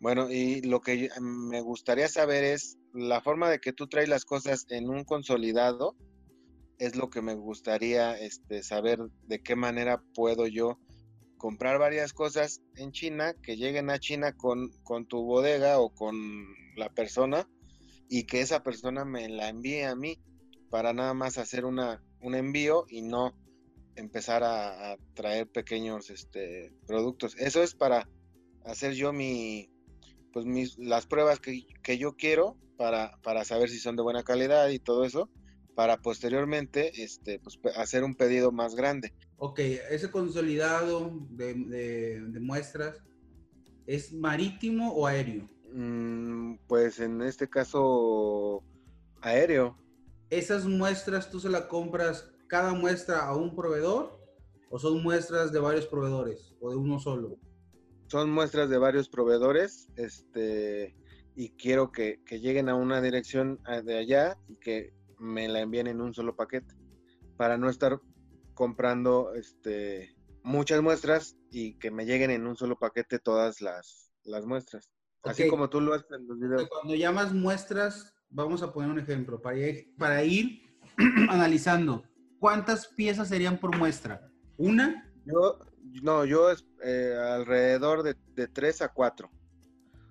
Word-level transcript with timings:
Bueno, 0.00 0.30
y 0.30 0.62
lo 0.62 0.80
que 0.80 1.10
me 1.20 1.60
gustaría 1.60 2.08
saber 2.08 2.42
es 2.42 2.78
la 2.94 3.20
forma 3.20 3.50
de 3.50 3.60
que 3.60 3.74
tú 3.74 3.86
traes 3.86 4.08
las 4.08 4.24
cosas 4.24 4.64
en 4.70 4.88
un 4.88 5.04
consolidado, 5.04 5.94
es 6.78 6.96
lo 6.96 7.10
que 7.10 7.20
me 7.20 7.34
gustaría 7.34 8.18
este, 8.18 8.62
saber 8.62 8.98
de 9.26 9.42
qué 9.42 9.56
manera 9.56 10.02
puedo 10.14 10.46
yo 10.46 10.78
comprar 11.36 11.78
varias 11.78 12.14
cosas 12.14 12.62
en 12.76 12.92
China, 12.92 13.34
que 13.42 13.56
lleguen 13.56 13.90
a 13.90 13.98
China 13.98 14.34
con, 14.36 14.70
con 14.82 15.06
tu 15.06 15.22
bodega 15.22 15.78
o 15.78 15.90
con 15.90 16.16
la 16.76 16.88
persona 16.88 17.46
y 18.08 18.24
que 18.24 18.40
esa 18.40 18.62
persona 18.62 19.04
me 19.04 19.28
la 19.28 19.48
envíe 19.48 19.82
a 19.82 19.94
mí 19.94 20.18
para 20.70 20.92
nada 20.92 21.14
más 21.14 21.36
hacer 21.36 21.64
una, 21.64 22.02
un 22.20 22.34
envío 22.34 22.86
y 22.88 23.02
no 23.02 23.34
empezar 23.96 24.42
a, 24.44 24.96
traer 25.14 25.48
pequeños 25.48 26.10
este, 26.10 26.72
productos. 26.86 27.36
Eso 27.36 27.62
es 27.62 27.74
para 27.74 28.08
hacer 28.64 28.94
yo 28.94 29.12
mi, 29.12 29.69
pues 30.32 30.46
mis, 30.46 30.78
las 30.78 31.06
pruebas 31.06 31.40
que, 31.40 31.98
yo 31.98 32.16
quiero 32.16 32.56
para, 32.76 33.18
para, 33.22 33.44
saber 33.44 33.68
si 33.68 33.78
son 33.78 33.96
de 33.96 34.02
buena 34.02 34.22
calidad 34.22 34.68
y 34.68 34.78
todo 34.78 35.04
eso, 35.04 35.28
para 35.74 35.98
posteriormente 35.98 37.02
este, 37.02 37.38
pues, 37.38 37.58
hacer 37.76 38.04
un 38.04 38.14
pedido 38.14 38.52
más 38.52 38.74
grande. 38.74 39.12
Ok, 39.38 39.58
ese 39.58 40.10
consolidado 40.10 41.12
de, 41.30 41.54
de, 41.54 42.40
muestras, 42.40 43.02
¿es 43.86 44.12
marítimo 44.12 44.92
o 44.92 45.06
aéreo? 45.06 45.48
Mm, 45.72 46.56
pues 46.66 47.00
en 47.00 47.22
este 47.22 47.48
caso, 47.48 48.62
aéreo. 49.20 49.76
¿Esas 50.28 50.66
muestras 50.66 51.30
tú 51.30 51.40
se 51.40 51.48
las 51.48 51.62
compras 51.62 52.30
cada 52.46 52.72
muestra 52.72 53.26
a 53.26 53.34
un 53.34 53.54
proveedor 53.54 54.20
o 54.68 54.78
son 54.78 55.02
muestras 55.02 55.52
de 55.52 55.60
varios 55.60 55.86
proveedores 55.86 56.54
o 56.60 56.70
de 56.70 56.76
uno 56.76 56.98
solo? 56.98 57.38
Son 58.10 58.30
muestras 58.30 58.68
de 58.68 58.78
varios 58.78 59.08
proveedores, 59.08 59.88
este, 59.96 60.96
y 61.34 61.50
quiero 61.50 61.92
que, 61.92 62.20
lleguen 62.30 62.68
a 62.68 62.74
una 62.74 63.00
dirección 63.00 63.60
ah, 63.64 63.80
de 63.80 63.98
allá 63.98 64.36
y 64.48 64.56
que 64.56 64.92
me 65.18 65.48
la 65.48 65.60
envíen 65.60 65.86
en 65.86 66.00
un 66.00 66.12
solo 66.14 66.34
paquete 66.34 66.74
para 67.36 67.56
no 67.56 67.70
estar 67.70 68.00
comprando 68.54 69.34
este 69.34 70.16
muchas 70.42 70.82
muestras 70.82 71.36
y 71.50 71.74
que 71.78 71.90
me 71.90 72.06
lleguen 72.06 72.30
en 72.30 72.46
un 72.46 72.56
solo 72.56 72.78
paquete 72.78 73.18
todas 73.18 73.60
las, 73.60 74.10
las 74.24 74.46
muestras. 74.46 74.90
Así 75.22 75.48
como 75.48 75.68
tú 75.68 75.80
lo 75.80 75.94
haces 75.94 76.10
en 76.10 76.26
los 76.26 76.38
videos. 76.38 76.68
Cuando 76.68 76.94
llamas 76.94 77.32
muestras, 77.34 78.14
vamos 78.30 78.62
a 78.62 78.72
poner 78.72 78.90
un 78.90 78.98
ejemplo 78.98 79.40
para 79.40 79.58
para 79.98 80.24
ir 80.24 80.62
analizando. 81.28 82.04
¿cuántas 82.40 82.88
piezas 82.88 83.28
serían 83.28 83.58
por 83.58 83.76
muestra? 83.76 84.28
¿Una? 84.56 85.08
Yo, 85.24 85.58
no, 86.02 86.24
yo 86.24 86.48
eh, 86.82 87.14
alrededor 87.18 88.02
de, 88.02 88.16
de 88.34 88.48
3 88.48 88.82
a 88.82 88.88
4. 88.88 89.30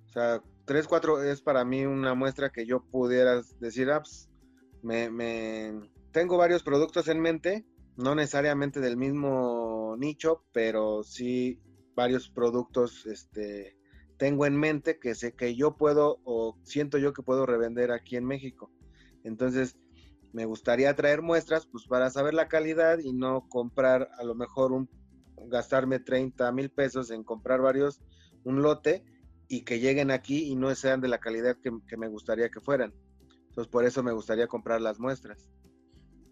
O 0.05 0.11
sea, 0.11 0.41
3, 0.65 0.87
4 0.87 1.23
es 1.23 1.41
para 1.41 1.65
mí 1.65 1.85
una 1.85 2.13
muestra 2.13 2.51
que 2.51 2.65
yo 2.65 2.83
pudiera 2.83 3.41
decir, 3.59 3.89
ah, 3.91 4.01
pues, 4.01 4.29
me, 4.81 5.09
me, 5.09 5.91
tengo 6.11 6.37
varios 6.37 6.63
productos 6.63 7.07
en 7.07 7.19
mente, 7.21 7.65
no 7.97 8.15
necesariamente 8.15 8.79
del 8.79 8.97
mismo 8.97 9.95
nicho, 9.97 10.43
pero 10.51 11.03
sí 11.03 11.59
varios 11.95 12.29
productos 12.29 13.05
este, 13.05 13.75
tengo 14.17 14.45
en 14.45 14.57
mente 14.57 14.99
que 14.99 15.15
sé 15.15 15.33
que 15.33 15.55
yo 15.55 15.75
puedo 15.75 16.19
o 16.23 16.57
siento 16.63 16.97
yo 16.97 17.13
que 17.13 17.23
puedo 17.23 17.45
revender 17.45 17.91
aquí 17.91 18.15
en 18.15 18.25
México. 18.25 18.71
Entonces, 19.23 19.77
me 20.33 20.45
gustaría 20.45 20.95
traer 20.95 21.21
muestras 21.21 21.65
pues 21.65 21.85
para 21.87 22.09
saber 22.09 22.33
la 22.33 22.47
calidad 22.47 22.99
y 22.99 23.13
no 23.13 23.47
comprar 23.49 24.09
a 24.17 24.23
lo 24.23 24.35
mejor 24.35 24.71
un 24.71 24.89
gastarme 25.47 25.99
30 25.99 26.51
mil 26.51 26.69
pesos 26.69 27.11
en 27.11 27.23
comprar 27.23 27.61
varios 27.61 28.01
un 28.43 28.61
lote 28.61 29.03
y 29.47 29.61
que 29.61 29.79
lleguen 29.79 30.11
aquí 30.11 30.45
y 30.45 30.55
no 30.55 30.73
sean 30.75 31.01
de 31.01 31.07
la 31.07 31.19
calidad 31.19 31.57
que, 31.57 31.97
me 31.97 32.07
gustaría 32.07 32.49
que 32.49 32.59
fueran. 32.59 32.93
Entonces 33.49 33.71
por 33.71 33.85
eso 33.85 34.03
me 34.03 34.11
gustaría 34.11 34.47
comprar 34.47 34.81
las 34.81 34.99
muestras. 34.99 35.49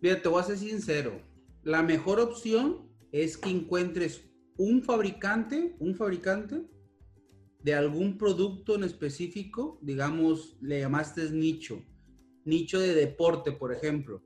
Mira, 0.02 0.22
te 0.22 0.30
voy 0.30 0.41
a 0.41 0.45
ser 0.45 0.58
sincero. 0.58 1.19
La 1.64 1.82
mejor 1.82 2.20
opción 2.20 2.89
es 3.11 3.37
que 3.37 3.49
encuentres 3.49 4.30
un 4.58 4.83
fabricante, 4.83 5.76
un 5.80 5.95
fabricante 5.95 6.65
de 7.64 7.73
algún 7.73 8.17
producto 8.17 8.76
en 8.76 8.83
específico, 8.83 9.80
digamos, 9.82 10.58
le 10.61 10.80
llamaste 10.80 11.30
nicho 11.32 11.83
nicho 12.48 12.80
de 12.80 12.95
deporte, 12.95 13.52
por 13.52 13.73
ejemplo, 13.73 14.23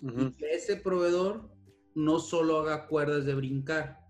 y 0.00 0.30
que 0.36 0.54
ese 0.54 0.76
proveedor 0.76 1.50
no 1.96 2.20
solo 2.20 2.60
haga 2.60 2.86
cuerdas 2.86 3.26
de 3.26 3.34
brincar, 3.34 4.05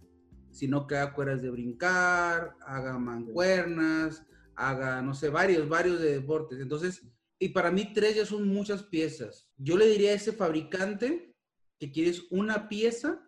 sino 0.56 0.86
que 0.86 0.96
haga 0.96 1.12
cuerdas 1.12 1.42
de 1.42 1.50
brincar, 1.50 2.56
haga 2.66 2.98
mancuernas, 2.98 4.24
haga, 4.54 5.02
no 5.02 5.12
sé, 5.12 5.28
varios, 5.28 5.68
varios 5.68 6.00
de 6.00 6.12
deportes. 6.12 6.58
Entonces, 6.60 7.02
y 7.38 7.50
para 7.50 7.70
mí 7.70 7.92
tres 7.92 8.16
ya 8.16 8.24
son 8.24 8.48
muchas 8.48 8.82
piezas. 8.82 9.46
Yo 9.58 9.76
le 9.76 9.86
diría 9.86 10.12
a 10.12 10.14
ese 10.14 10.32
fabricante 10.32 11.34
que 11.78 11.92
quieres 11.92 12.24
una 12.30 12.70
pieza, 12.70 13.22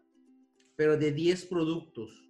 pero 0.74 0.96
de 0.96 1.12
10 1.12 1.44
productos. 1.44 2.24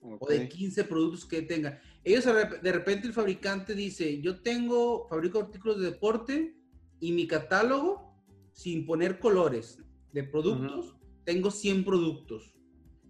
O 0.00 0.28
de 0.28 0.48
15 0.48 0.84
productos 0.84 1.24
que 1.24 1.42
tenga. 1.42 1.80
Ellos 2.02 2.24
de 2.24 2.72
repente 2.72 3.06
el 3.06 3.12
fabricante 3.12 3.74
dice, 3.74 4.20
yo 4.20 4.40
tengo, 4.40 5.06
fabrico 5.08 5.38
artículos 5.38 5.78
de 5.78 5.90
deporte, 5.92 6.56
y 6.98 7.12
mi 7.12 7.28
catálogo, 7.28 8.12
sin 8.52 8.86
poner 8.86 9.20
colores 9.20 9.78
de 10.12 10.24
productos, 10.24 10.96
tengo 11.24 11.50
100 11.50 11.84
productos. 11.84 12.55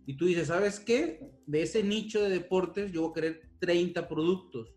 Y 0.06 0.16
tú 0.16 0.26
dices, 0.26 0.48
¿sabes 0.48 0.78
qué? 0.78 1.20
De 1.46 1.62
ese 1.62 1.82
nicho 1.82 2.22
de 2.22 2.30
deportes 2.30 2.92
yo 2.92 3.02
voy 3.02 3.10
a 3.10 3.14
querer 3.14 3.50
30 3.58 4.08
productos. 4.08 4.72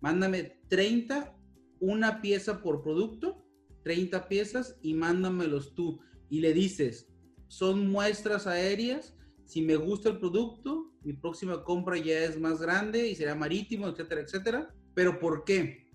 Mándame 0.00 0.58
30, 0.68 1.36
una 1.80 2.22
pieza 2.22 2.62
por 2.62 2.82
producto, 2.82 3.44
30 3.84 4.26
piezas 4.28 4.78
y 4.82 4.94
mándamelos 4.94 5.74
tú. 5.74 6.00
Y 6.30 6.40
le 6.40 6.54
dices, 6.54 7.08
son 7.48 7.90
muestras 7.90 8.46
aéreas. 8.46 9.14
Si 9.44 9.60
me 9.60 9.76
gusta 9.76 10.08
el 10.08 10.18
producto, 10.18 10.94
mi 11.02 11.12
próxima 11.12 11.62
compra 11.62 11.98
ya 11.98 12.24
es 12.24 12.40
más 12.40 12.60
grande 12.60 13.08
y 13.08 13.14
será 13.14 13.34
marítimo, 13.34 13.86
etcétera, 13.86 14.22
etcétera. 14.22 14.74
Pero 14.94 15.18
¿por 15.18 15.44
qué? 15.44 15.90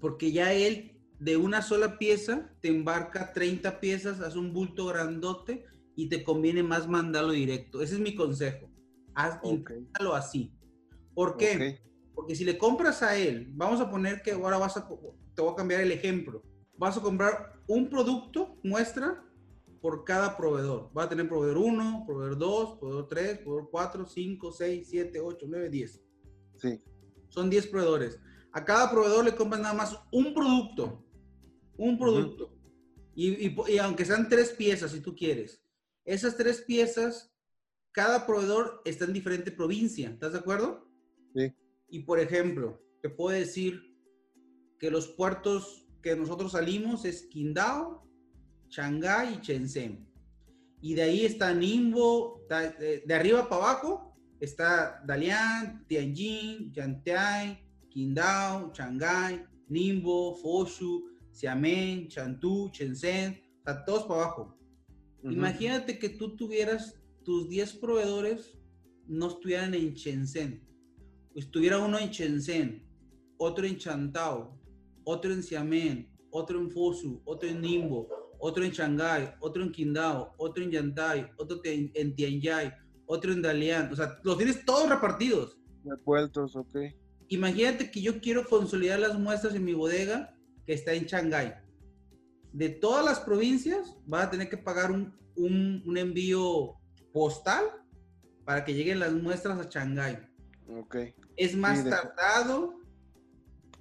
Porque 0.00 0.32
ya 0.32 0.54
él 0.54 0.96
de 1.18 1.36
una 1.36 1.62
sola 1.62 1.98
pieza, 1.98 2.50
te 2.60 2.68
embarca 2.68 3.32
30 3.32 3.80
piezas, 3.80 4.20
haz 4.20 4.36
un 4.36 4.52
bulto 4.52 4.86
grandote 4.86 5.64
y 5.96 6.08
te 6.08 6.22
conviene 6.22 6.62
más 6.62 6.86
mandarlo 6.86 7.32
directo. 7.32 7.82
Ese 7.82 7.94
es 7.94 8.00
mi 8.00 8.14
consejo. 8.14 8.70
Haz, 9.14 9.40
así. 10.14 10.52
¿Por 11.14 11.36
qué? 11.36 11.80
Porque 12.14 12.36
si 12.36 12.44
le 12.44 12.56
compras 12.56 13.02
a 13.02 13.16
él, 13.16 13.48
vamos 13.54 13.80
a 13.80 13.90
poner 13.90 14.22
que 14.22 14.32
ahora 14.32 14.58
vas 14.58 14.76
a, 14.76 14.88
te 15.34 15.42
voy 15.42 15.52
a 15.52 15.56
cambiar 15.56 15.80
el 15.80 15.90
ejemplo. 15.90 16.42
Vas 16.76 16.96
a 16.96 17.00
comprar 17.00 17.60
un 17.66 17.88
producto, 17.88 18.58
muestra, 18.62 19.22
por 19.80 20.04
cada 20.04 20.36
proveedor. 20.36 20.90
Va 20.96 21.04
a 21.04 21.08
tener 21.08 21.28
proveedor 21.28 21.58
1, 21.58 22.04
proveedor 22.06 22.38
2, 22.38 22.78
proveedor 22.78 23.08
3, 23.08 23.38
proveedor 23.38 23.68
4, 23.70 24.06
5, 24.06 24.52
6, 24.52 24.88
7, 24.88 25.20
8, 25.20 25.46
9, 25.48 25.70
10. 25.70 26.02
Sí. 26.56 26.82
Son 27.28 27.50
10 27.50 27.66
proveedores. 27.68 28.20
A 28.52 28.64
cada 28.64 28.90
proveedor 28.90 29.24
le 29.24 29.34
compras 29.34 29.60
nada 29.60 29.74
más 29.74 29.98
un 30.12 30.32
producto 30.34 31.06
un 31.78 31.98
producto. 31.98 32.52
y, 33.14 33.48
y, 33.48 33.78
aunque 33.78 34.04
sean 34.04 34.28
tres 34.28 34.50
piezas, 34.50 34.92
si 34.92 35.00
tú 35.00 35.14
quieres, 35.14 35.62
esas 36.06 36.36
tres 36.36 36.62
piezas, 36.62 37.34
cada 37.92 38.26
proveedor 38.26 38.82
está 38.84 39.04
en 39.04 39.12
diferente 39.12 39.50
provincia, 39.50 40.10
¿estás 40.10 40.32
de 40.32 40.38
acuerdo? 40.38 40.88
Sí. 41.34 41.52
Y 41.88 42.00
por 42.00 42.20
ejemplo, 42.20 42.80
te 43.02 43.10
puedo 43.10 43.36
decir 43.36 43.82
que 44.78 44.90
los 44.90 45.08
puertos 45.08 45.86
que 46.02 46.14
nosotros 46.14 46.52
salimos 46.52 47.04
es 47.04 47.26
Qingdao, 47.26 48.06
Shanghái 48.68 49.34
y 49.34 49.40
Shenzhen. 49.44 50.06
Y 50.80 50.94
de 50.94 51.02
ahí 51.02 51.24
está 51.24 51.52
Ningbo, 51.52 52.46
de, 52.48 53.14
arriba 53.14 53.48
para 53.48 53.62
abajo 53.62 54.16
está 54.38 55.02
Dalian, 55.06 55.86
Tianjin, 55.88 56.72
Yantian, 56.72 57.58
Qingdao, 57.90 58.72
Shanghái, 58.72 59.44
Ningbo, 59.68 60.36
Foshu, 60.36 61.08
Xiamen, 61.32 62.08
Chantú, 62.08 62.70
Shenzhen, 62.72 63.40
está 63.58 63.84
todos 63.84 64.04
para 64.04 64.24
abajo. 64.24 64.56
Imagínate 65.22 65.98
que 65.98 66.08
tú 66.10 66.36
tuvieras 66.36 66.94
tus 67.24 67.48
10 67.48 67.74
proveedores 67.74 68.56
no 69.06 69.28
estuvieran 69.28 69.74
en 69.74 69.94
Shenzhen. 69.94 70.62
Estuviera 71.34 71.78
uno 71.78 71.98
en 71.98 72.10
Shenzhen, 72.10 72.86
otro 73.38 73.66
en 73.66 73.76
Chantao, 73.76 74.58
otro 75.04 75.32
en 75.32 75.42
Xiamen, 75.42 76.08
otro 76.30 76.60
en 76.60 76.70
Fosu, 76.70 77.20
otro 77.24 77.48
en 77.48 77.60
Ningbo, 77.60 78.08
otro 78.38 78.64
en 78.64 78.70
Shanghai, 78.70 79.34
otro 79.40 79.62
en 79.62 79.72
Qingdao, 79.72 80.34
otro 80.36 80.62
en 80.62 80.70
Yantai, 80.70 81.30
otro 81.38 81.60
en 81.64 82.14
Tianjin, 82.14 82.72
otro 83.06 83.32
en 83.32 83.42
Dalian. 83.42 83.92
O 83.92 83.96
sea, 83.96 84.18
los 84.22 84.36
tienes 84.36 84.64
todos 84.64 84.88
repartidos. 84.88 85.56
Repuestos, 85.84 86.56
ok. 86.56 86.76
Imagínate 87.28 87.90
que 87.90 88.00
yo 88.00 88.20
quiero 88.20 88.46
consolidar 88.46 89.00
las 89.00 89.18
muestras 89.18 89.54
en 89.54 89.64
mi 89.64 89.74
bodega 89.74 90.36
que 90.64 90.74
está 90.74 90.92
en 90.92 91.04
Shanghái. 91.06 91.54
De 92.56 92.70
todas 92.70 93.04
las 93.04 93.20
provincias, 93.20 93.96
vas 94.06 94.26
a 94.26 94.30
tener 94.30 94.48
que 94.48 94.56
pagar 94.56 94.90
un, 94.90 95.14
un, 95.36 95.98
envío 95.98 96.76
postal 97.12 97.64
para 98.44 98.64
que 98.64 98.72
lleguen 98.72 99.00
las 99.00 99.12
muestras 99.12 99.58
a 99.58 99.68
Shanghái. 99.68 100.18
Ok. 100.68 100.96
Es 101.36 101.54
más 101.54 101.84
tardado 101.84 102.80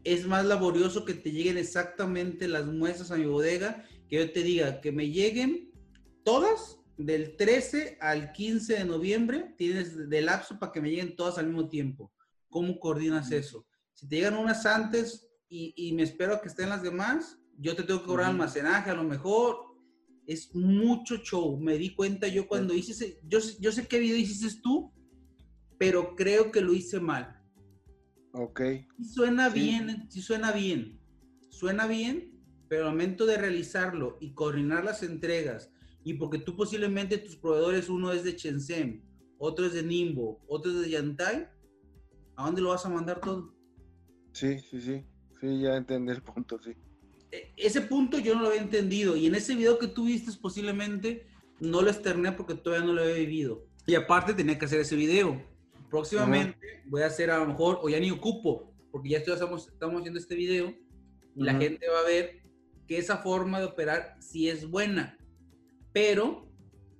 es 0.06 0.27
más 0.27 0.45
laborioso 0.45 1.04
que 1.04 1.16
te 1.16 1.31
lleguen 1.31 1.57
exactamente 1.57 2.48
las 2.48 2.66
muestras 2.68 3.12
a 3.12 3.18
mi 3.18 3.25
bodega, 3.25 3.83
que 4.07 4.18
yo 4.18 4.31
te 4.31 4.44
diga 4.44 4.80
que 4.80 4.92
me 4.92 5.10
lleguen 5.10 5.72
todas 6.24 6.80
del 6.95 7.36
13 7.36 7.98
al 8.00 8.31
15 8.31 8.75
de 8.75 8.86
noviembre, 8.86 9.56
tienes 9.57 10.07
de 10.07 10.22
lapso 10.22 10.60
para 10.60 10.72
que 10.72 10.80
me 10.80 10.92
lleguen 10.92 11.16
todas 11.16 11.39
al 11.39 11.48
mismo 11.48 11.68
tiempo. 11.68 12.13
¿Cómo 12.50 12.80
coordinas 12.80 13.31
eso? 13.31 13.66
Si 13.94 14.07
te 14.07 14.18
llegan 14.18 14.38
unas 14.38 14.66
antes 14.68 15.27
y, 15.50 15.92
me 15.94 16.04
espero 16.04 16.36
a 16.36 16.42
que 16.42 16.50
estén 16.50 16.69
las 16.69 16.83
demás, 16.83 17.39
yo 17.57 17.75
te 17.75 17.84
tengo 17.84 18.02
que 18.02 18.07
cobrar 18.07 18.31
almacenaje, 18.31 18.90
a 18.90 18.96
lo 18.96 19.04
mejor 19.04 19.57
es 20.28 20.54
mucho 20.56 21.18
show. 21.18 21.60
Me 21.60 21.78
di 21.78 21.96
cuenta 21.96 22.28
yo 22.28 22.48
cuando 22.48 22.74
hice 22.74 22.92
ese, 22.92 23.19
yo, 23.24 23.40
yo 23.60 23.72
sé 23.72 23.88
qué 23.88 24.00
video 24.00 24.18
hiciste 24.18 24.62
tú, 24.62 24.92
pero 25.78 26.16
creo 26.16 26.52
que 26.52 26.62
lo 26.62 26.74
hice 26.74 27.00
mal. 27.00 27.42
Ok. 28.34 28.62
suena 29.02 29.50
bien, 29.50 30.07
sí 30.10 30.22
suena 30.22 30.52
bien. 30.52 31.00
Suena 31.50 31.88
bien, 31.88 32.34
pero 32.68 32.86
al 32.86 32.92
momento 32.92 33.25
de 33.25 33.38
realizarlo 33.38 34.18
y 34.19 34.34
coordinar 34.34 34.84
las 34.84 35.04
entregas, 35.04 35.72
y 36.04 36.16
porque 36.16 36.40
tú 36.40 36.56
posiblemente 36.56 37.18
tus 37.18 37.38
proveedores, 37.38 37.90
uno 37.90 38.12
es 38.12 38.24
de 38.24 38.34
Shenzhen, 38.34 39.04
otro 39.38 39.66
es 39.66 39.74
de 39.74 39.84
Nimbo, 39.84 40.44
otro 40.48 40.72
es 40.72 40.81
de 40.81 40.90
Yantai, 40.90 41.48
¿a 42.36 42.46
dónde 42.46 42.62
lo 42.62 42.69
vas 42.69 42.86
a 42.86 42.90
mandar 42.90 43.22
todo? 43.22 43.56
Sí, 44.34 44.60
sí, 44.60 44.81
sí. 44.81 45.06
Sí, 45.40 45.62
ya 45.62 45.75
entendí 45.78 46.12
el 46.12 46.22
punto, 46.22 46.60
sí. 46.62 46.74
E, 47.36 47.54
ese 47.58 47.82
punto 47.82 48.20
yo 48.20 48.36
no 48.36 48.42
lo 48.42 48.48
había 48.48 48.62
entendido 48.62 49.18
y 49.18 49.28
en 49.28 49.36
ese 49.36 49.56
video 49.56 49.78
que 49.78 49.88
tú 49.88 50.06
viste 50.06 50.32
posiblemente 50.42 51.28
no 51.60 51.82
lo 51.82 51.90
externé 51.90 52.32
porque 52.32 52.56
todavía 52.56 52.86
no 52.86 52.94
lo 52.94 53.02
había 53.02 53.16
vivido. 53.16 53.66
Y 53.86 53.96
aparte 53.96 54.34
tenía 54.34 54.58
que 54.58 54.66
hacer 54.66 54.80
ese 54.80 54.96
video. 54.96 55.42
Próximamente 55.90 56.84
voy 56.86 57.04
a 57.04 57.08
hacer 57.08 57.30
a 57.30 57.40
lo 57.40 57.48
mejor, 57.48 57.80
o 57.82 57.90
ya 57.90 58.00
ni 58.00 58.12
ocupo, 58.12 58.74
porque 58.92 59.10
ya 59.10 59.18
estamos, 59.20 59.68
estamos 59.68 60.00
haciendo 60.00 60.20
este 60.20 60.36
video 60.36 60.74
y 61.36 61.44
la 61.44 61.56
gente 61.56 61.88
va 61.90 62.00
a 62.00 62.04
ver 62.04 62.42
que 62.88 62.98
esa 62.98 63.18
forma 63.18 63.60
de 63.60 63.66
operar 63.66 64.16
sí 64.20 64.50
es 64.50 64.70
buena. 64.70 65.18
Pero 65.94 66.48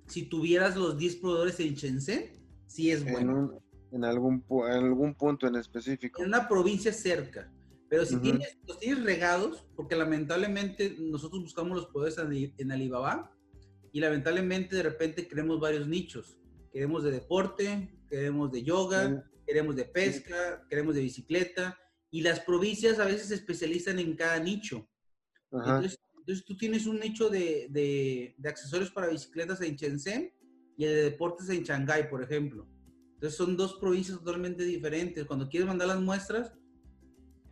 si 0.06 0.22
tuvieras 0.22 0.76
los 0.76 0.96
10 0.96 1.16
proveedores 1.16 1.58
en 1.60 1.74
Shenzhen, 1.74 2.30
sí 2.66 2.90
es 2.90 3.04
bueno. 3.04 3.60
En, 3.92 4.04
algún, 4.04 4.44
en 4.50 4.72
algún 4.72 5.14
punto 5.14 5.46
en 5.46 5.56
específico. 5.56 6.22
En 6.22 6.28
una 6.28 6.48
provincia 6.48 6.92
cerca. 6.92 7.50
Pero 7.88 8.04
si 8.04 8.16
tienes, 8.16 8.58
los 8.66 8.78
tienes 8.78 9.04
regados, 9.04 9.64
porque 9.76 9.94
lamentablemente 9.94 10.96
nosotros 10.98 11.42
buscamos 11.42 11.76
los 11.76 11.86
poderes 11.86 12.18
en 12.58 12.72
Alibaba 12.72 13.32
y 13.92 14.00
lamentablemente 14.00 14.76
de 14.76 14.82
repente 14.82 15.28
queremos 15.28 15.60
varios 15.60 15.86
nichos. 15.86 16.36
Queremos 16.72 17.04
de 17.04 17.12
deporte, 17.12 17.96
queremos 18.10 18.50
de 18.50 18.62
yoga, 18.62 19.24
queremos 19.46 19.76
de 19.76 19.84
pesca, 19.84 20.66
queremos 20.68 20.94
de 20.94 21.02
bicicleta 21.02 21.78
y 22.10 22.22
las 22.22 22.40
provincias 22.40 22.98
a 22.98 23.04
veces 23.04 23.28
se 23.28 23.34
especializan 23.36 23.98
en 23.98 24.16
cada 24.16 24.38
nicho. 24.40 24.88
Entonces, 25.52 25.98
tú 26.44 26.56
tienes 26.56 26.86
un 26.86 26.98
nicho 26.98 27.30
de, 27.30 27.68
de, 27.70 28.34
de, 28.36 28.48
accesorios 28.48 28.90
para 28.90 29.08
bicicletas 29.08 29.60
en 29.60 29.76
Shenzhen 29.76 30.32
y 30.76 30.84
el 30.84 30.94
de 30.94 31.02
deportes 31.02 31.48
en 31.48 31.62
Shanghái, 31.62 32.10
por 32.10 32.22
ejemplo. 32.22 32.68
Entonces 33.14 33.36
son 33.36 33.56
dos 33.56 33.74
provincias 33.74 34.18
totalmente 34.18 34.64
diferentes. 34.64 35.24
Cuando 35.24 35.48
quieres 35.48 35.68
mandar 35.68 35.88
las 35.88 36.00
muestras, 36.00 36.52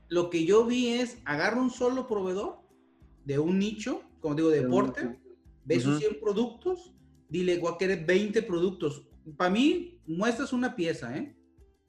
lo 0.08 0.30
que 0.30 0.44
yo 0.44 0.64
vi 0.66 0.88
es, 0.88 1.18
agarra 1.24 1.60
un 1.60 1.70
solo 1.70 2.06
proveedor 2.06 2.60
de 3.24 3.38
un 3.38 3.58
nicho, 3.58 4.02
como 4.20 4.34
digo, 4.34 4.50
deporte, 4.50 5.18
ve 5.64 5.80
sus 5.80 5.98
100 5.98 6.20
productos, 6.20 6.94
dile, 7.28 7.58
voy 7.58 7.72
a 7.74 7.78
querer 7.78 8.04
20 8.04 8.42
productos. 8.42 9.06
Para 9.36 9.50
mí, 9.50 10.00
muestras 10.06 10.52
una 10.52 10.76
pieza, 10.76 11.16
¿eh? 11.16 11.36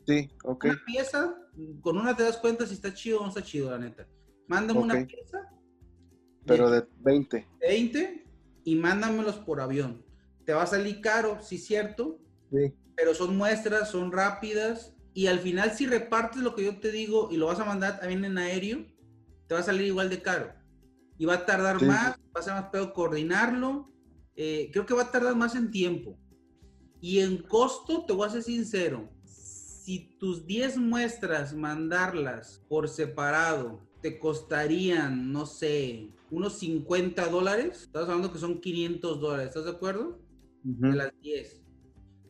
Sí, 0.07 0.29
ok. 0.43 0.65
Una 0.65 0.81
pieza, 0.85 1.35
con 1.81 1.97
una 1.97 2.15
te 2.15 2.23
das 2.23 2.37
cuenta 2.37 2.65
si 2.65 2.75
está 2.75 2.93
chido 2.93 3.19
o 3.19 3.23
no 3.23 3.29
está 3.29 3.43
chido, 3.43 3.71
la 3.71 3.79
neta. 3.79 4.07
Mándame 4.47 4.79
una 4.79 5.05
pieza. 5.05 5.51
Pero 6.45 6.69
de 6.69 6.85
20. 6.99 7.47
20 7.59 8.25
y 8.63 8.75
mándamelos 8.75 9.37
por 9.37 9.59
avión. 9.59 10.05
Te 10.45 10.53
va 10.53 10.63
a 10.63 10.67
salir 10.67 11.01
caro, 11.01 11.39
sí, 11.41 11.57
cierto. 11.57 12.19
Sí. 12.51 12.73
Pero 12.95 13.13
son 13.13 13.35
muestras, 13.35 13.89
son 13.89 14.11
rápidas 14.11 14.94
y 15.15 15.27
al 15.27 15.39
final 15.39 15.71
si 15.71 15.87
repartes 15.87 16.41
lo 16.41 16.53
que 16.53 16.65
yo 16.65 16.77
te 16.77 16.91
digo 16.91 17.29
y 17.31 17.37
lo 17.37 17.47
vas 17.47 17.59
a 17.61 17.65
mandar 17.65 17.99
también 18.01 18.25
en 18.25 18.37
aéreo, 18.37 18.85
te 19.47 19.55
va 19.55 19.61
a 19.61 19.63
salir 19.63 19.87
igual 19.87 20.09
de 20.09 20.21
caro. 20.21 20.53
Y 21.17 21.23
va 21.23 21.35
a 21.35 21.45
tardar 21.45 21.81
más, 21.81 22.17
va 22.35 22.41
a 22.41 22.43
ser 22.43 22.53
más 22.53 22.65
peor 22.65 22.91
coordinarlo. 22.91 23.89
Eh, 24.35 24.69
creo 24.73 24.85
que 24.85 24.93
va 24.93 25.03
a 25.03 25.11
tardar 25.11 25.33
más 25.33 25.55
en 25.55 25.71
tiempo. 25.71 26.19
Y 26.99 27.19
en 27.19 27.37
costo, 27.37 28.03
te 28.05 28.11
voy 28.11 28.27
a 28.27 28.31
ser 28.31 28.43
sincero, 28.43 29.09
si 29.25 30.17
tus 30.19 30.45
10 30.45 30.77
muestras 30.77 31.53
mandarlas 31.53 32.61
por 32.67 32.89
separado 32.89 33.87
te 34.01 34.19
costarían, 34.19 35.31
no 35.31 35.45
sé, 35.45 36.09
unos 36.29 36.59
50 36.59 37.29
dólares, 37.29 37.83
estás 37.83 38.03
hablando 38.03 38.33
que 38.33 38.39
son 38.39 38.59
500 38.59 39.21
dólares, 39.21 39.47
¿estás 39.47 39.63
de 39.63 39.71
acuerdo? 39.71 40.19
De 40.63 40.93
las 40.93 41.11
10. 41.21 41.61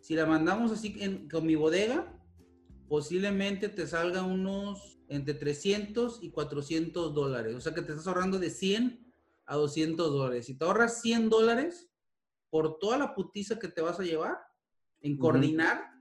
Si 0.02 0.14
la 0.14 0.28
mandamos 0.28 0.72
así 0.72 1.28
con 1.31 1.48
mi 1.48 1.56
bodega, 1.56 2.15
posiblemente 2.88 3.70
te 3.70 3.88
salga 3.88 4.24
unos 4.24 5.00
entre 5.08 5.34
300 5.34 6.20
y 6.22 6.32
400 6.32 7.14
dólares. 7.14 7.56
O 7.56 7.62
sea 7.62 7.74
que 7.74 7.82
te 7.82 7.92
estás 7.92 8.08
ahorrando 8.08 8.40
de 8.40 8.50
100 8.50 9.06
a 9.46 9.56
200 9.56 10.12
dólares. 10.12 10.46
Si 10.46 10.58
te 10.58 10.66
ahorras 10.66 11.02
100 11.02 11.30
dólares 11.30 11.90
por 12.50 12.80
toda 12.80 12.98
la 12.98 13.14
putiza 13.14 13.60
que 13.60 13.68
te 13.68 13.82
vas 13.82 14.00
a 14.00 14.04
llevar 14.04 14.38
en 15.02 15.18
coordinar 15.18 15.92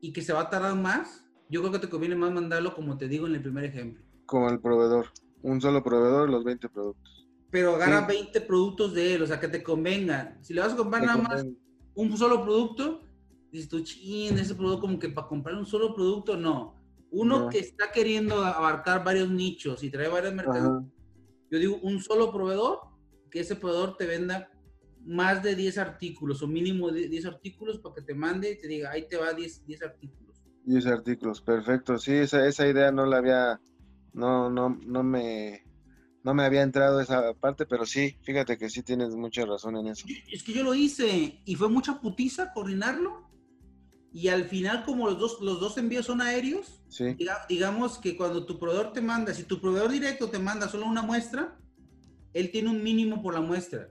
y 0.00 0.12
que 0.12 0.22
se 0.22 0.32
va 0.32 0.42
a 0.42 0.50
tardar 0.50 0.76
más, 0.76 1.24
yo 1.48 1.60
creo 1.60 1.72
que 1.72 1.78
te 1.78 1.88
conviene 1.88 2.16
más 2.16 2.32
mandarlo 2.32 2.74
como 2.74 2.98
te 2.98 3.08
digo 3.08 3.26
en 3.26 3.34
el 3.34 3.42
primer 3.42 3.64
ejemplo. 3.64 4.04
Como 4.26 4.50
el 4.50 4.60
proveedor. 4.60 5.06
Un 5.42 5.60
solo 5.60 5.82
proveedor, 5.82 6.28
los 6.28 6.44
20 6.44 6.68
productos. 6.68 7.28
Pero 7.50 7.76
agarra 7.76 8.06
20 8.06 8.40
productos 8.42 8.92
de 8.92 9.14
él, 9.14 9.22
o 9.22 9.26
sea 9.26 9.38
que 9.38 9.48
te 9.48 9.62
convenga. 9.62 10.36
Si 10.42 10.52
le 10.52 10.60
vas 10.60 10.72
a 10.72 10.76
comprar 10.76 11.04
nada 11.04 11.18
más 11.18 11.46
un 11.94 12.16
solo 12.16 12.42
producto, 12.42 13.05
dices 13.56 13.70
tú, 13.70 13.80
chin, 13.80 14.38
ese 14.38 14.54
producto 14.54 14.82
como 14.82 14.98
que 14.98 15.08
para 15.08 15.26
comprar 15.26 15.56
un 15.56 15.66
solo 15.66 15.94
producto, 15.94 16.36
no. 16.36 16.74
Uno 17.10 17.48
que 17.48 17.58
está 17.58 17.90
queriendo 17.90 18.44
abarcar 18.44 19.02
varios 19.02 19.30
nichos 19.30 19.82
y 19.82 19.90
trae 19.90 20.08
varios 20.08 20.34
mercados. 20.34 20.84
Yo 21.50 21.58
digo, 21.58 21.78
un 21.82 22.02
solo 22.02 22.32
proveedor, 22.32 22.80
que 23.30 23.40
ese 23.40 23.56
proveedor 23.56 23.96
te 23.96 24.06
venda 24.06 24.50
más 25.04 25.42
de 25.42 25.54
10 25.54 25.78
artículos 25.78 26.42
o 26.42 26.48
mínimo 26.48 26.90
10 26.90 27.26
artículos 27.26 27.78
para 27.78 27.94
que 27.94 28.02
te 28.02 28.14
mande 28.14 28.52
y 28.52 28.58
te 28.58 28.66
diga, 28.66 28.90
ahí 28.90 29.06
te 29.08 29.16
va 29.16 29.32
10, 29.32 29.66
10 29.66 29.82
artículos. 29.82 30.42
10 30.64 30.86
artículos, 30.86 31.40
perfecto. 31.40 31.96
Sí, 31.96 32.12
esa, 32.12 32.46
esa 32.46 32.66
idea 32.66 32.90
no 32.90 33.06
la 33.06 33.18
había, 33.18 33.60
no, 34.12 34.50
no, 34.50 34.76
no 34.84 35.02
me, 35.04 35.64
no 36.24 36.34
me 36.34 36.42
había 36.44 36.62
entrado 36.62 37.00
esa 37.00 37.32
parte, 37.34 37.66
pero 37.66 37.86
sí, 37.86 38.18
fíjate 38.22 38.58
que 38.58 38.68
sí 38.68 38.82
tienes 38.82 39.14
mucha 39.14 39.46
razón 39.46 39.76
en 39.76 39.86
eso. 39.86 40.06
Es 40.30 40.42
que 40.42 40.52
yo 40.52 40.64
lo 40.64 40.74
hice 40.74 41.40
y 41.44 41.54
fue 41.54 41.68
mucha 41.68 42.00
putiza 42.00 42.52
coordinarlo 42.52 43.25
y 44.16 44.28
al 44.28 44.46
final 44.46 44.82
como 44.82 45.10
los 45.10 45.18
dos, 45.18 45.42
los 45.42 45.60
dos 45.60 45.76
envíos 45.76 46.06
son 46.06 46.22
aéreos, 46.22 46.80
digamos 47.50 47.98
que 47.98 48.16
cuando 48.16 48.46
tu 48.46 48.58
proveedor 48.58 48.94
te 48.94 49.02
manda, 49.02 49.34
si 49.34 49.42
tu 49.42 49.60
proveedor 49.60 49.90
directo 49.90 50.30
te 50.30 50.38
manda 50.38 50.70
solo 50.70 50.86
una 50.86 51.02
muestra, 51.02 51.58
él 52.32 52.50
tiene 52.50 52.70
un 52.70 52.82
mínimo 52.82 53.22
por 53.22 53.34
la 53.34 53.42
muestra. 53.42 53.90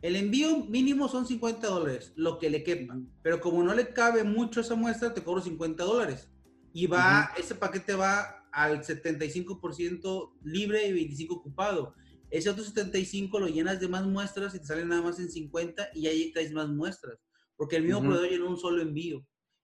El 0.00 0.16
envío 0.16 0.64
mínimo 0.64 1.06
son 1.06 1.26
50 1.26 1.66
dólares, 1.66 2.14
lo 2.16 2.38
que 2.38 2.48
le 2.48 2.64
quepa. 2.64 2.98
Pero 3.20 3.42
como 3.42 3.62
no 3.62 3.74
le 3.74 3.92
cabe 3.92 4.24
mucho 4.24 4.62
esa 4.62 4.74
muestra, 4.74 5.12
te 5.12 5.22
cobro 5.22 5.42
50 5.42 5.84
dólares. 5.84 6.30
Y 6.72 6.86
va, 6.86 7.30
ese 7.36 7.54
paquete 7.54 7.92
va 7.92 8.46
al 8.52 8.82
75% 8.82 10.32
libre 10.44 10.86
y 10.86 10.94
25 10.94 11.34
ocupado. 11.34 11.94
Ese 12.30 12.48
otro 12.48 12.64
75 12.64 13.38
lo 13.38 13.48
llenas 13.48 13.80
de 13.80 13.88
más 13.88 14.06
muestras 14.06 14.54
y 14.54 14.60
te 14.60 14.64
sale 14.64 14.86
nada 14.86 15.02
más 15.02 15.18
en 15.18 15.30
50 15.30 15.90
y 15.94 16.06
ahí 16.06 16.32
traes 16.32 16.52
más 16.52 16.70
muestras. 16.70 17.18
Porque 17.54 17.76
el 17.76 17.82
mismo 17.82 18.00
proveedor 18.00 18.30
llenó 18.30 18.48
un 18.48 18.56
solo 18.56 18.80
envío. 18.80 19.22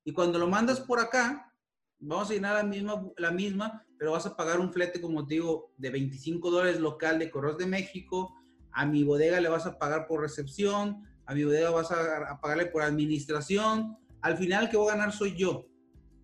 Y 0.09 0.13
cuando 0.15 0.39
lo 0.39 0.49
mandas 0.49 0.81
por 0.81 1.01
acá, 1.01 1.53
vamos 1.99 2.31
a 2.31 2.33
llenar 2.33 2.55
la 2.55 2.63
misma, 2.63 3.07
la 3.19 3.31
misma, 3.31 3.85
pero 3.99 4.13
vas 4.13 4.25
a 4.25 4.35
pagar 4.35 4.59
un 4.59 4.73
flete, 4.73 5.03
como 5.03 5.27
te 5.27 5.35
digo, 5.35 5.75
de 5.77 5.91
25 5.91 6.51
dólares 6.51 6.81
local 6.81 7.19
de 7.19 7.31
Correos 7.31 7.59
de 7.59 7.67
México. 7.67 8.35
A 8.73 8.87
mi 8.87 9.05
bodega 9.05 9.39
le 9.39 9.51
vas 9.51 9.67
a 9.67 9.77
pagar 9.79 10.07
por 10.07 10.23
recepción, 10.23 11.05
a 11.27 11.35
mi 11.35 11.45
bodega 11.45 11.69
vas 11.69 11.93
a, 11.93 12.41
pagarle 12.41 12.65
por 12.65 12.81
administración. 12.81 13.99
Al 14.23 14.39
final, 14.39 14.71
que 14.71 14.79
voy 14.79 14.89
a 14.89 14.97
ganar 14.97 15.13
soy 15.13 15.37
yo, 15.37 15.67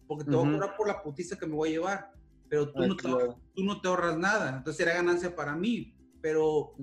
porque 0.07 0.25
te 0.25 0.31
voy 0.31 0.49
a 0.49 0.53
cobrar 0.53 0.76
por 0.79 0.88
la 0.88 1.03
putiza 1.03 1.38
que 1.38 1.47
me 1.47 1.55
voy 1.55 1.69
a 1.69 1.73
llevar, 1.73 2.11
pero 2.49 2.73
tú, 2.73 2.87
no, 2.87 2.97
te, 2.97 3.09
tú 3.55 3.64
no 3.64 3.83
te 3.83 3.88
ahorras 3.88 4.17
nada. 4.17 4.49
Entonces 4.57 4.79
será 4.79 4.95
ganancia 4.95 5.37
para 5.37 5.55
mí, 5.55 5.95
pero 6.23 6.75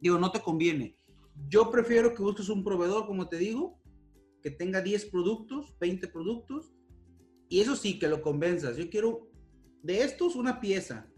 digo, 0.00 0.18
no 0.18 0.32
te 0.32 0.40
conviene. 0.40 0.98
Yo 1.46 1.70
prefiero 1.70 2.12
que 2.12 2.22
busques 2.24 2.48
un 2.48 2.64
proveedor, 2.64 3.06
como 3.06 3.28
te 3.28 3.36
digo, 3.36 3.78
que 4.44 4.50
tenga 4.50 4.82
10 4.82 5.06
productos, 5.06 5.74
20 5.80 6.06
productos, 6.08 6.70
y 7.48 7.62
eso 7.62 7.74
sí, 7.76 7.98
que 7.98 8.08
lo 8.08 8.20
convenzas. 8.20 8.76
Yo 8.76 8.90
quiero 8.90 9.30
de 9.82 10.02
estos 10.02 10.36
una 10.36 10.60
pieza, 10.60 11.10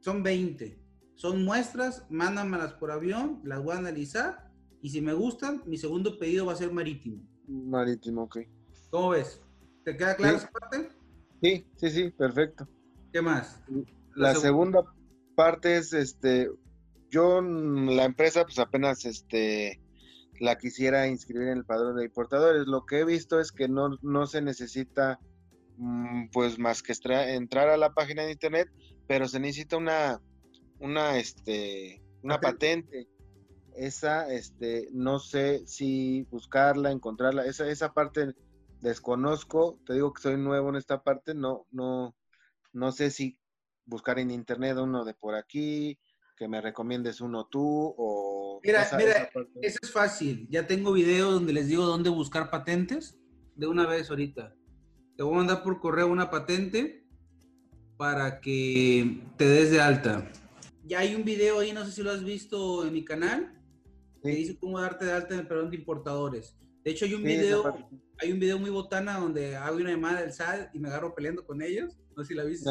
son 0.00 0.22
20, 0.22 0.78
son 1.14 1.42
muestras, 1.42 2.04
mándamelas 2.10 2.74
por 2.74 2.90
avión, 2.90 3.40
las 3.44 3.64
voy 3.64 3.74
a 3.74 3.78
analizar, 3.78 4.52
y 4.82 4.90
si 4.90 5.00
me 5.00 5.14
gustan, 5.14 5.62
mi 5.64 5.78
segundo 5.78 6.18
pedido 6.18 6.44
va 6.44 6.52
a 6.52 6.56
ser 6.56 6.70
marítimo. 6.70 7.26
Marítimo, 7.48 8.24
ok. 8.24 8.40
¿Cómo 8.90 9.08
ves? 9.08 9.40
¿Te 9.82 9.96
queda 9.96 10.14
clara 10.14 10.36
esa 10.36 10.50
parte? 10.50 10.90
Sí, 11.40 11.66
sí, 11.76 11.90
sí, 11.90 12.10
perfecto. 12.10 12.68
¿Qué 13.10 13.22
más? 13.22 13.62
la, 14.14 14.34
segunda 14.34 14.82
parte 15.34 15.78
es, 15.78 15.94
este, 15.94 16.50
yo, 17.08 17.40
la 17.40 18.04
empresa, 18.04 18.44
pues 18.44 18.58
apenas, 18.58 19.06
este, 19.06 19.80
la 20.40 20.56
quisiera 20.58 21.06
inscribir 21.08 21.48
en 21.48 21.58
el 21.58 21.64
padrón 21.64 21.96
de 21.96 22.04
importadores. 22.04 22.66
Lo 22.66 22.84
que 22.84 23.00
he 23.00 23.04
visto 23.04 23.40
es 23.40 23.52
que 23.52 23.68
no, 23.68 23.96
no 24.02 24.26
se 24.26 24.42
necesita, 24.42 25.18
mm, 25.76 26.28
pues, 26.32 26.58
más 26.58 26.82
que 26.82 26.92
entrar 27.34 27.68
a 27.68 27.76
la 27.76 27.92
página 27.92 28.22
de 28.22 28.32
internet, 28.32 28.68
pero 29.06 29.28
se 29.28 29.40
necesita 29.40 29.76
una, 29.76 30.20
una, 30.78 31.18
este, 31.18 32.02
una 32.22 32.40
patente. 32.40 33.08
Esa, 33.74 34.32
este, 34.32 34.88
no 34.92 35.18
sé 35.18 35.66
si 35.66 36.22
buscarla, 36.30 36.90
encontrarla. 36.90 37.44
Esa, 37.44 37.68
esa 37.68 37.92
parte 37.92 38.34
desconozco. 38.80 39.78
Te 39.86 39.94
digo 39.94 40.12
que 40.12 40.22
soy 40.22 40.36
nuevo 40.38 40.70
en 40.70 40.76
esta 40.76 41.02
parte. 41.02 41.34
No, 41.34 41.66
no, 41.70 42.16
no 42.72 42.92
sé 42.92 43.10
si 43.10 43.38
buscar 43.86 44.18
en 44.18 44.30
internet 44.30 44.76
uno 44.78 45.04
de 45.04 45.14
por 45.14 45.34
aquí, 45.34 45.98
que 46.36 46.48
me 46.48 46.60
recomiendes 46.60 47.20
uno 47.20 47.46
tú 47.46 47.94
o... 47.96 48.35
Mira, 48.66 48.88
mira, 48.96 49.30
eso 49.62 49.78
es 49.80 49.90
fácil. 49.92 50.48
Ya 50.50 50.66
tengo 50.66 50.92
video 50.92 51.30
donde 51.30 51.52
les 51.52 51.68
digo 51.68 51.84
dónde 51.84 52.10
buscar 52.10 52.50
patentes 52.50 53.16
de 53.54 53.68
una 53.68 53.86
vez 53.86 54.10
ahorita. 54.10 54.54
Te 55.16 55.22
voy 55.22 55.34
a 55.34 55.36
mandar 55.36 55.62
por 55.62 55.80
correo 55.80 56.08
una 56.08 56.30
patente 56.30 57.06
para 57.96 58.40
que 58.40 59.22
te 59.36 59.46
des 59.46 59.70
de 59.70 59.80
alta. 59.80 60.28
Ya 60.84 60.98
hay 61.00 61.14
un 61.14 61.24
video 61.24 61.60
ahí, 61.60 61.72
no 61.72 61.84
sé 61.84 61.92
si 61.92 62.02
lo 62.02 62.10
has 62.10 62.24
visto 62.24 62.84
en 62.84 62.92
mi 62.92 63.04
canal, 63.04 63.54
que 64.22 64.30
dice 64.30 64.58
cómo 64.58 64.80
darte 64.80 65.04
de 65.04 65.12
alta 65.12 65.34
en 65.34 65.40
el 65.40 65.48
perdón 65.48 65.70
de 65.70 65.76
importadores. 65.76 66.56
De 66.84 66.90
hecho, 66.90 67.04
hay 67.04 67.14
un 67.14 67.22
video, 67.22 67.72
hay 68.18 68.32
un 68.32 68.40
video 68.40 68.58
muy 68.58 68.70
botana 68.70 69.18
donde 69.18 69.56
hago 69.56 69.76
una 69.76 69.90
llamada 69.90 70.22
del 70.22 70.32
SAD 70.32 70.68
y 70.72 70.78
me 70.80 70.88
agarro 70.88 71.14
peleando 71.14 71.46
con 71.46 71.62
ellos. 71.62 71.96
No 72.16 72.24
sé 72.24 72.28
si 72.28 72.34
la 72.34 72.44
viste. 72.44 72.70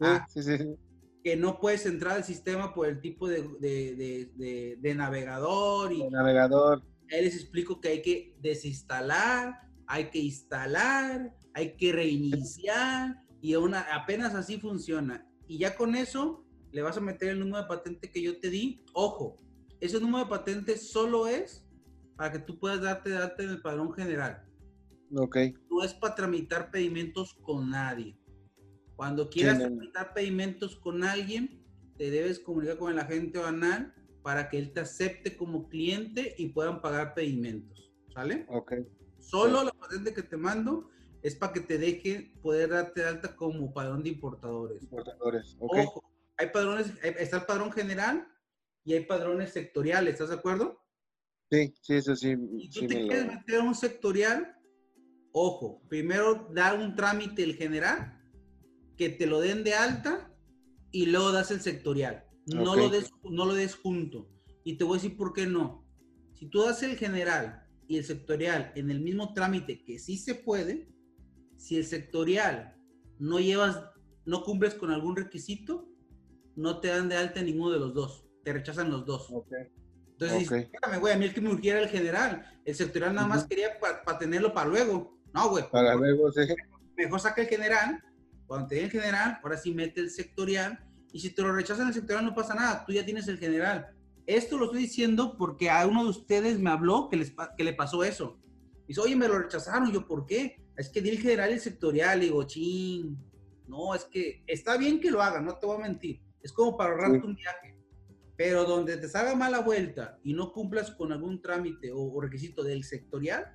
Ah, 0.00 0.26
sí, 0.28 0.42
sí, 0.42 0.56
sí 0.58 0.91
que 1.22 1.36
no 1.36 1.60
puedes 1.60 1.86
entrar 1.86 2.16
al 2.16 2.24
sistema 2.24 2.74
por 2.74 2.88
el 2.88 3.00
tipo 3.00 3.28
de, 3.28 3.42
de, 3.60 4.76
de, 4.80 4.94
navegador. 4.94 5.92
Y 5.92 6.08
navegador. 6.10 6.82
Ahí 7.10 7.24
les 7.24 7.34
explico 7.34 7.80
que 7.80 7.88
hay 7.88 8.02
que 8.02 8.36
desinstalar, 8.40 9.60
hay 9.86 10.10
que 10.10 10.18
instalar, 10.18 11.34
hay 11.54 11.76
que 11.76 11.92
reiniciar 11.92 13.22
y 13.40 13.54
una, 13.54 13.80
apenas 13.94 14.34
así 14.34 14.58
funciona. 14.58 15.26
Y 15.46 15.58
ya 15.58 15.76
con 15.76 15.94
eso 15.94 16.44
le 16.72 16.82
vas 16.82 16.96
a 16.96 17.00
meter 17.00 17.30
el 17.30 17.40
número 17.40 17.62
de 17.62 17.68
patente 17.68 18.10
que 18.10 18.22
yo 18.22 18.38
te 18.38 18.50
di. 18.50 18.84
Ojo, 18.94 19.38
ese 19.80 20.00
número 20.00 20.24
de 20.24 20.30
patente 20.30 20.76
solo 20.76 21.26
es 21.26 21.64
para 22.16 22.32
que 22.32 22.38
tú 22.38 22.58
puedas 22.58 22.80
darte 22.80 23.10
darte 23.10 23.44
en 23.44 23.50
el 23.50 23.60
padrón 23.60 23.92
general. 23.92 24.44
Ok. 25.14 25.36
No 25.70 25.84
es 25.84 25.92
para 25.92 26.14
tramitar 26.14 26.70
pedimentos 26.70 27.34
con 27.42 27.70
nadie. 27.70 28.16
Cuando 29.02 29.28
quieras 29.28 29.58
tramitar 29.58 30.14
pedimentos 30.14 30.76
con 30.76 31.02
alguien, 31.02 31.60
te 31.98 32.08
debes 32.08 32.38
comunicar 32.38 32.78
con 32.78 32.92
el 32.92 33.00
agente 33.00 33.40
banal 33.40 33.92
para 34.22 34.48
que 34.48 34.58
él 34.58 34.72
te 34.72 34.78
acepte 34.78 35.36
como 35.36 35.68
cliente 35.68 36.36
y 36.38 36.50
puedan 36.50 36.80
pagar 36.80 37.12
pedimentos. 37.12 37.92
¿Sale? 38.14 38.46
Ok. 38.48 38.74
Solo 39.18 39.64
la 39.64 39.72
patente 39.72 40.14
que 40.14 40.22
te 40.22 40.36
mando 40.36 40.88
es 41.20 41.34
para 41.34 41.52
que 41.52 41.58
te 41.58 41.78
deje 41.78 42.32
poder 42.42 42.70
darte 42.70 43.04
alta 43.04 43.34
como 43.34 43.74
padrón 43.74 44.04
de 44.04 44.10
importadores. 44.10 44.84
Importadores, 44.84 45.56
ok. 45.58 45.78
Ojo, 45.78 46.04
hay 46.36 46.50
padrones, 46.50 46.92
está 47.02 47.38
el 47.38 47.46
padrón 47.46 47.72
general 47.72 48.28
y 48.84 48.92
hay 48.92 49.04
padrones 49.04 49.52
sectoriales, 49.52 50.12
¿estás 50.12 50.28
de 50.28 50.36
acuerdo? 50.36 50.80
Sí, 51.50 51.74
sí, 51.80 51.94
eso 51.94 52.14
sí. 52.14 52.36
Si 52.60 52.68
tú 52.68 52.86
te 52.86 53.08
quieres 53.08 53.26
meter 53.26 53.62
a 53.62 53.64
un 53.64 53.74
sectorial, 53.74 54.56
ojo, 55.32 55.82
primero 55.88 56.48
dar 56.54 56.78
un 56.78 56.94
trámite 56.94 57.42
el 57.42 57.56
general 57.56 58.20
que 58.96 59.08
te 59.08 59.26
lo 59.26 59.40
den 59.40 59.64
de 59.64 59.74
alta 59.74 60.32
y 60.90 61.06
luego 61.06 61.32
das 61.32 61.50
el 61.50 61.60
sectorial. 61.60 62.24
No, 62.46 62.76
lo 62.76 62.88
des, 62.88 63.10
no 63.24 63.46
lo 63.46 63.54
des 63.54 63.74
junto. 63.76 64.28
Y 64.64 64.76
te 64.76 64.84
voy 64.84 64.98
a 64.98 65.02
decir 65.02 65.16
por 65.16 65.32
qué 65.32 65.46
no. 65.46 65.86
Si 66.34 66.46
tú 66.46 66.62
das 66.62 66.82
el 66.82 66.96
general 66.96 67.66
y 67.88 67.98
el 67.98 68.04
sectorial 68.04 68.72
en 68.74 68.90
el 68.90 69.00
mismo 69.00 69.32
trámite, 69.32 69.84
que 69.84 69.98
sí 69.98 70.16
se 70.16 70.34
puede, 70.34 70.88
si 71.56 71.76
el 71.76 71.84
sectorial 71.84 72.76
no 73.18 73.38
llevas, 73.38 73.84
no 74.24 74.42
cumples 74.42 74.74
con 74.74 74.90
algún 74.90 75.16
requisito, 75.16 75.88
no 76.56 76.80
te 76.80 76.88
dan 76.88 77.08
de 77.08 77.16
alta 77.16 77.42
ninguno 77.42 77.70
de 77.70 77.78
los 77.78 77.94
dos. 77.94 78.26
Te 78.44 78.52
rechazan 78.52 78.90
los 78.90 79.06
dos. 79.06 79.32
Entonces, 80.12 80.46
okay. 80.46 80.68
güey, 81.00 81.14
a 81.14 81.16
mí 81.16 81.24
el 81.24 81.34
que 81.34 81.40
me 81.40 81.50
urgiera 81.50 81.80
el 81.80 81.88
general. 81.88 82.60
El 82.64 82.74
sectorial 82.74 83.14
nada 83.14 83.28
más 83.28 83.46
quería 83.46 83.78
para 83.80 84.18
tenerlo 84.18 84.52
para 84.52 84.68
luego. 84.68 85.18
No, 85.32 85.48
güey. 85.50 85.68
Para 85.70 85.94
luego, 85.94 86.30
sí. 86.32 86.40
Mejor 86.96 87.20
saca 87.20 87.42
el 87.42 87.48
general 87.48 88.02
cuando 88.52 88.68
te 88.68 88.74
den 88.74 88.90
general, 88.90 89.38
ahora 89.42 89.56
sí 89.56 89.72
mete 89.72 90.02
el 90.02 90.10
sectorial. 90.10 90.78
Y 91.10 91.20
si 91.20 91.30
te 91.30 91.40
lo 91.40 91.54
rechazan 91.54 91.88
el 91.88 91.94
sectorial, 91.94 92.26
no 92.26 92.34
pasa 92.34 92.54
nada, 92.54 92.84
tú 92.84 92.92
ya 92.92 93.02
tienes 93.02 93.26
el 93.28 93.38
general. 93.38 93.96
Esto 94.26 94.58
lo 94.58 94.66
estoy 94.66 94.82
diciendo 94.82 95.38
porque 95.38 95.70
a 95.70 95.86
uno 95.86 96.04
de 96.04 96.10
ustedes 96.10 96.58
me 96.58 96.68
habló 96.68 97.08
que, 97.08 97.16
les, 97.16 97.32
que 97.56 97.64
le 97.64 97.72
pasó 97.72 98.04
eso. 98.04 98.38
Dice, 98.86 99.00
oye, 99.00 99.16
me 99.16 99.26
lo 99.26 99.38
rechazaron. 99.38 99.90
yo, 99.90 100.06
¿por 100.06 100.26
qué? 100.26 100.62
Es 100.76 100.90
que 100.90 101.00
di 101.00 101.08
el 101.08 101.20
general 101.20 101.48
y 101.48 101.54
el 101.54 101.60
sectorial. 101.60 102.22
Y 102.22 102.26
digo, 102.26 102.42
ching. 102.44 103.16
No, 103.68 103.94
es 103.94 104.04
que 104.04 104.44
está 104.46 104.76
bien 104.76 105.00
que 105.00 105.10
lo 105.10 105.22
hagan, 105.22 105.46
no 105.46 105.56
te 105.56 105.64
voy 105.64 105.78
a 105.78 105.88
mentir. 105.88 106.20
Es 106.42 106.52
como 106.52 106.76
para 106.76 106.90
ahorrarte 106.90 107.26
un 107.26 107.34
viaje. 107.34 107.78
Pero 108.36 108.66
donde 108.66 108.98
te 108.98 109.08
salga 109.08 109.34
mala 109.34 109.60
vuelta 109.60 110.18
y 110.22 110.34
no 110.34 110.52
cumplas 110.52 110.90
con 110.90 111.10
algún 111.10 111.40
trámite 111.40 111.90
o, 111.90 112.20
requisito 112.20 112.62
del 112.62 112.84
sectorial, 112.84 113.46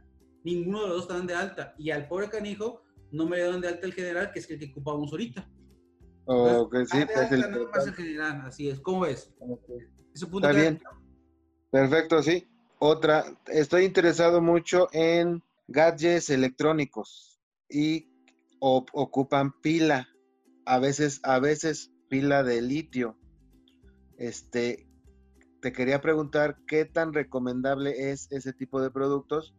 ninguno 0.44 0.82
de 0.82 0.88
los 0.88 0.98
dos 0.98 1.08
están 1.08 1.28
de 1.28 1.36
alta. 1.36 1.76
Y 1.78 1.92
al 1.92 2.08
pobre 2.08 2.32
canijo 2.32 2.87
no 3.12 3.26
me 3.26 3.38
dieron 3.38 3.62
de 3.62 3.68
alta 3.70 3.86
el 3.86 3.94
general, 3.94 4.32
que 4.32 4.40
es 4.40 4.50
el 4.50 4.60
que 4.60 4.72
ocupamos 4.72 5.12
ahorita. 5.12 5.50
Oh, 6.26 6.70
sí, 6.86 6.98
pues 7.14 7.32
el, 7.32 7.44
el 7.44 7.94
general, 7.94 8.42
así 8.46 8.70
es. 8.70 8.80
¿Cómo 8.82 9.02
ves? 9.02 9.34
Está 10.14 10.52
bien. 10.52 10.82
Perfecto, 11.72 12.22
sí. 12.22 12.46
Otra, 12.80 13.26
estoy 13.48 13.86
interesado 13.86 14.42
mucho 14.42 14.88
en 14.92 15.42
gadgets 15.68 16.30
electrónicos 16.30 17.40
y 17.70 18.10
ocupan 18.60 19.54
pila, 19.62 20.08
a 20.66 20.80
veces, 20.80 21.20
a 21.24 21.40
veces 21.40 21.92
pila 22.10 22.44
de 22.44 22.62
litio. 22.62 23.18
Este, 24.18 24.88
te 25.62 25.72
quería 25.72 26.02
preguntar 26.02 26.58
qué 26.68 26.86
tan 26.86 27.14
recomendable 27.14 28.12
es 28.12 28.32
ese 28.32 28.54
tipo 28.54 28.82
de 28.82 28.92
productos 28.92 29.56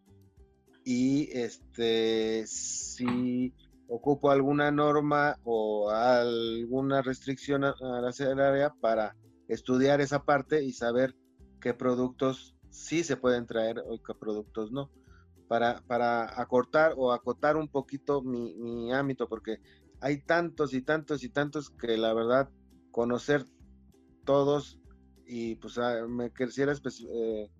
y 0.90 1.28
este 1.36 2.46
si 2.46 3.52
ocupo 3.88 4.30
alguna 4.30 4.70
norma 4.70 5.36
o 5.44 5.90
alguna 5.90 7.02
restricción 7.02 7.62
a, 7.64 7.74
la 7.78 8.48
área 8.48 8.72
para 8.80 9.14
estudiar 9.48 10.00
esa 10.00 10.22
parte 10.24 10.64
y 10.64 10.72
saber 10.72 11.14
qué 11.60 11.74
productos 11.74 12.56
sí 12.70 13.04
se 13.04 13.18
pueden 13.18 13.44
traer 13.44 13.80
o 13.86 14.02
qué 14.02 14.14
productos 14.18 14.72
no. 14.72 14.90
Para, 15.46 15.82
para 15.86 16.40
acortar 16.40 16.94
o 16.96 17.12
acotar 17.12 17.58
un 17.58 17.68
poquito 17.68 18.22
mi, 18.22 18.90
ámbito, 18.90 19.28
porque 19.28 19.58
hay 20.00 20.22
tantos 20.22 20.72
y 20.72 20.80
tantos 20.80 21.22
y 21.22 21.28
tantos 21.28 21.68
que 21.68 21.98
la 21.98 22.14
verdad 22.14 22.48
conocer 22.92 23.44
todos 24.24 24.80
y 25.26 25.56
pues 25.56 25.76
ah, 25.76 26.06
me 26.08 26.32
quisiera 26.32 26.72
eh, 26.72 27.50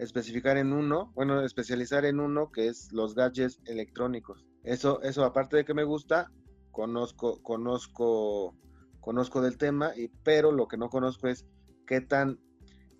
especificar 0.00 0.56
en 0.56 0.72
uno, 0.72 1.12
bueno, 1.14 1.42
especializar 1.42 2.04
en 2.04 2.20
uno 2.20 2.50
que 2.50 2.68
es 2.68 2.90
los 2.92 3.14
gadgets 3.14 3.60
electrónicos. 3.66 4.46
Eso, 4.64 5.02
eso 5.02 5.24
aparte 5.24 5.58
de 5.58 5.64
que 5.64 5.74
me 5.74 5.84
gusta, 5.84 6.32
conozco, 6.70 7.42
conozco, 7.42 8.56
conozco 9.00 9.42
del 9.42 9.58
tema, 9.58 9.92
y, 9.96 10.08
pero 10.24 10.52
lo 10.52 10.68
que 10.68 10.78
no 10.78 10.88
conozco 10.88 11.28
es 11.28 11.46
qué 11.86 12.00
tan, 12.00 12.38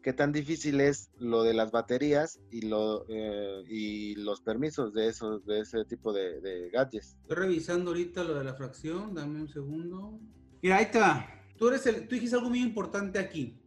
qué 0.03 0.13
tan 0.13 0.31
difícil 0.33 0.81
es 0.81 1.11
lo 1.19 1.43
de 1.43 1.55
las 1.55 1.71
baterías 1.71 2.39
y, 2.51 2.69
lo, 2.69 3.07
eh, 3.09 3.63
y 3.67 4.15
los 4.17 4.43
permisos 4.43 4.93
de, 4.93 5.09
esos, 5.09 5.45
de 5.47 5.61
ese 5.61 5.85
tipo 5.87 6.13
de, 6.13 6.71
gadgets. 6.71 7.17
Estoy 7.23 7.37
revisando 7.37 7.91
ahorita 7.91 8.25
lo 8.25 8.35
de 8.35 8.45
la 8.45 8.55
fracción, 8.55 9.15
dame 9.15 9.41
un 9.41 9.49
segundo. 9.49 10.21
Mira, 10.63 10.77
ahí 10.77 10.85
está. 10.85 11.45
Tú, 11.57 11.69
eres 11.69 11.87
el, 11.87 12.07
tú 12.07 12.15
dijiste 12.15 12.37
algo 12.37 12.51
muy 12.51 12.61
importante 12.61 13.19
aquí. 13.19 13.59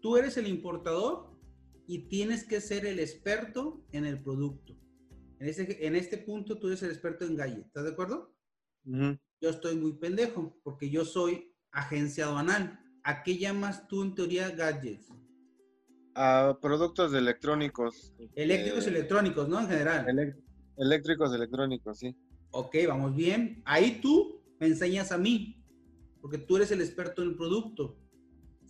Tú 0.00 0.16
eres 0.16 0.36
el 0.36 0.46
importador 0.46 1.31
y 1.86 2.08
tienes 2.08 2.44
que 2.44 2.60
ser 2.60 2.86
el 2.86 2.98
experto 2.98 3.84
en 3.92 4.04
el 4.04 4.22
producto. 4.22 4.74
En, 5.38 5.48
ese, 5.48 5.86
en 5.86 5.96
este 5.96 6.18
punto 6.18 6.58
tú 6.58 6.68
eres 6.68 6.82
el 6.82 6.90
experto 6.90 7.24
en 7.24 7.36
gallet, 7.36 7.66
¿estás 7.66 7.84
de 7.84 7.90
acuerdo? 7.90 8.34
Yo 8.84 9.50
estoy 9.50 9.76
muy 9.76 9.94
pendejo 9.94 10.58
porque 10.62 10.90
yo 10.90 11.04
soy 11.04 11.52
agencia 11.70 12.26
aduanal. 12.26 12.78
¿A 13.04 13.22
qué 13.22 13.36
llamas 13.36 13.88
tú 13.88 14.02
en 14.02 14.14
teoría 14.14 14.50
gadgets? 14.50 15.08
A 16.14 16.58
productos 16.60 17.12
electrónicos. 17.14 18.14
Eléctricos 18.34 18.86
electrónicos, 18.86 19.48
¿no? 19.48 19.60
En 19.60 19.68
general. 19.68 20.36
eléctricos 20.76 21.34
electrónicos, 21.34 21.98
sí. 21.98 22.14
Ok, 22.50 22.76
vamos 22.86 23.16
bien. 23.16 23.62
Ahí 23.64 24.00
tú 24.00 24.42
me 24.60 24.66
enseñas 24.66 25.10
a 25.10 25.18
mí, 25.18 25.64
porque 26.20 26.38
tú 26.38 26.56
eres 26.56 26.70
el 26.70 26.80
experto 26.80 27.22
en 27.22 27.30
el 27.30 27.36
producto. 27.36 27.98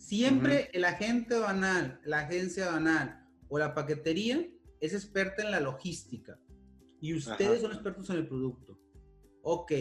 Siempre 0.03 0.69
el 0.73 0.83
agente 0.83 1.39
banal, 1.39 2.01
la 2.03 2.19
agencia 2.19 2.69
banal 2.69 3.25
o 3.47 3.57
la 3.57 3.73
paquetería 3.73 4.45
es 4.81 4.93
experta 4.93 5.43
en 5.43 5.51
la 5.51 5.61
logística 5.61 6.37
y 6.99 7.13
ustedes 7.13 7.61
son 7.61 7.71
expertos 7.71 8.09
en 8.09 8.17
el 8.17 8.27
producto. 8.27 8.77
Ok. 9.43 9.71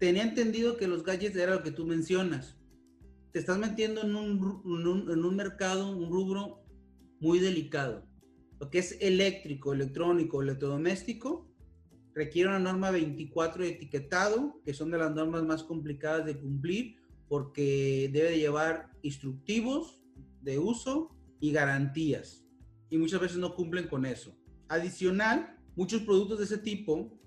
Tenía 0.00 0.24
entendido 0.24 0.76
que 0.76 0.88
los 0.88 1.04
gadgets 1.04 1.36
era 1.36 1.54
lo 1.54 1.62
que 1.62 1.70
tú 1.70 1.86
mencionas. 1.86 2.58
te 3.32 3.38
estás 3.38 3.58
metiendo 3.58 4.02
en 4.02 4.16
un, 4.16 5.08
en 5.08 5.24
un, 5.24 5.36
mercado, 5.36 5.96
un 5.96 6.10
rubro 6.10 6.64
muy 7.20 7.38
delicado. 7.38 8.04
Lo 8.58 8.70
que 8.70 8.80
es 8.80 8.98
eléctrico, 9.00 9.72
electrónico, 9.72 10.42
electrodoméstico, 10.42 11.48
requiere 12.12 12.48
una 12.48 12.58
norma 12.58 12.90
24 12.90 13.62
de 13.62 13.70
etiquetado, 13.70 14.60
que 14.64 14.74
son 14.74 14.90
de 14.90 14.98
las 14.98 15.14
normas 15.14 15.44
más 15.44 15.62
complicadas 15.62 16.26
de 16.26 16.36
cumplir, 16.40 17.01
porque 17.32 18.10
debe 18.12 18.36
llevar 18.36 18.90
instructivos 19.00 20.04
de 20.42 20.58
uso 20.58 21.16
y 21.40 21.50
garantías. 21.50 22.44
Y 22.90 22.98
muchas 22.98 23.22
veces 23.22 23.38
no 23.38 23.54
cumplen 23.54 23.88
con 23.88 24.04
eso. 24.04 24.36
Adicional, 24.68 25.58
muchos 25.74 26.02
productos 26.02 26.40
de 26.40 26.44
ese 26.44 26.58
tipo 26.58 27.18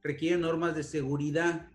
requieren 0.00 0.42
normas 0.42 0.76
de 0.76 0.84
seguridad 0.84 1.72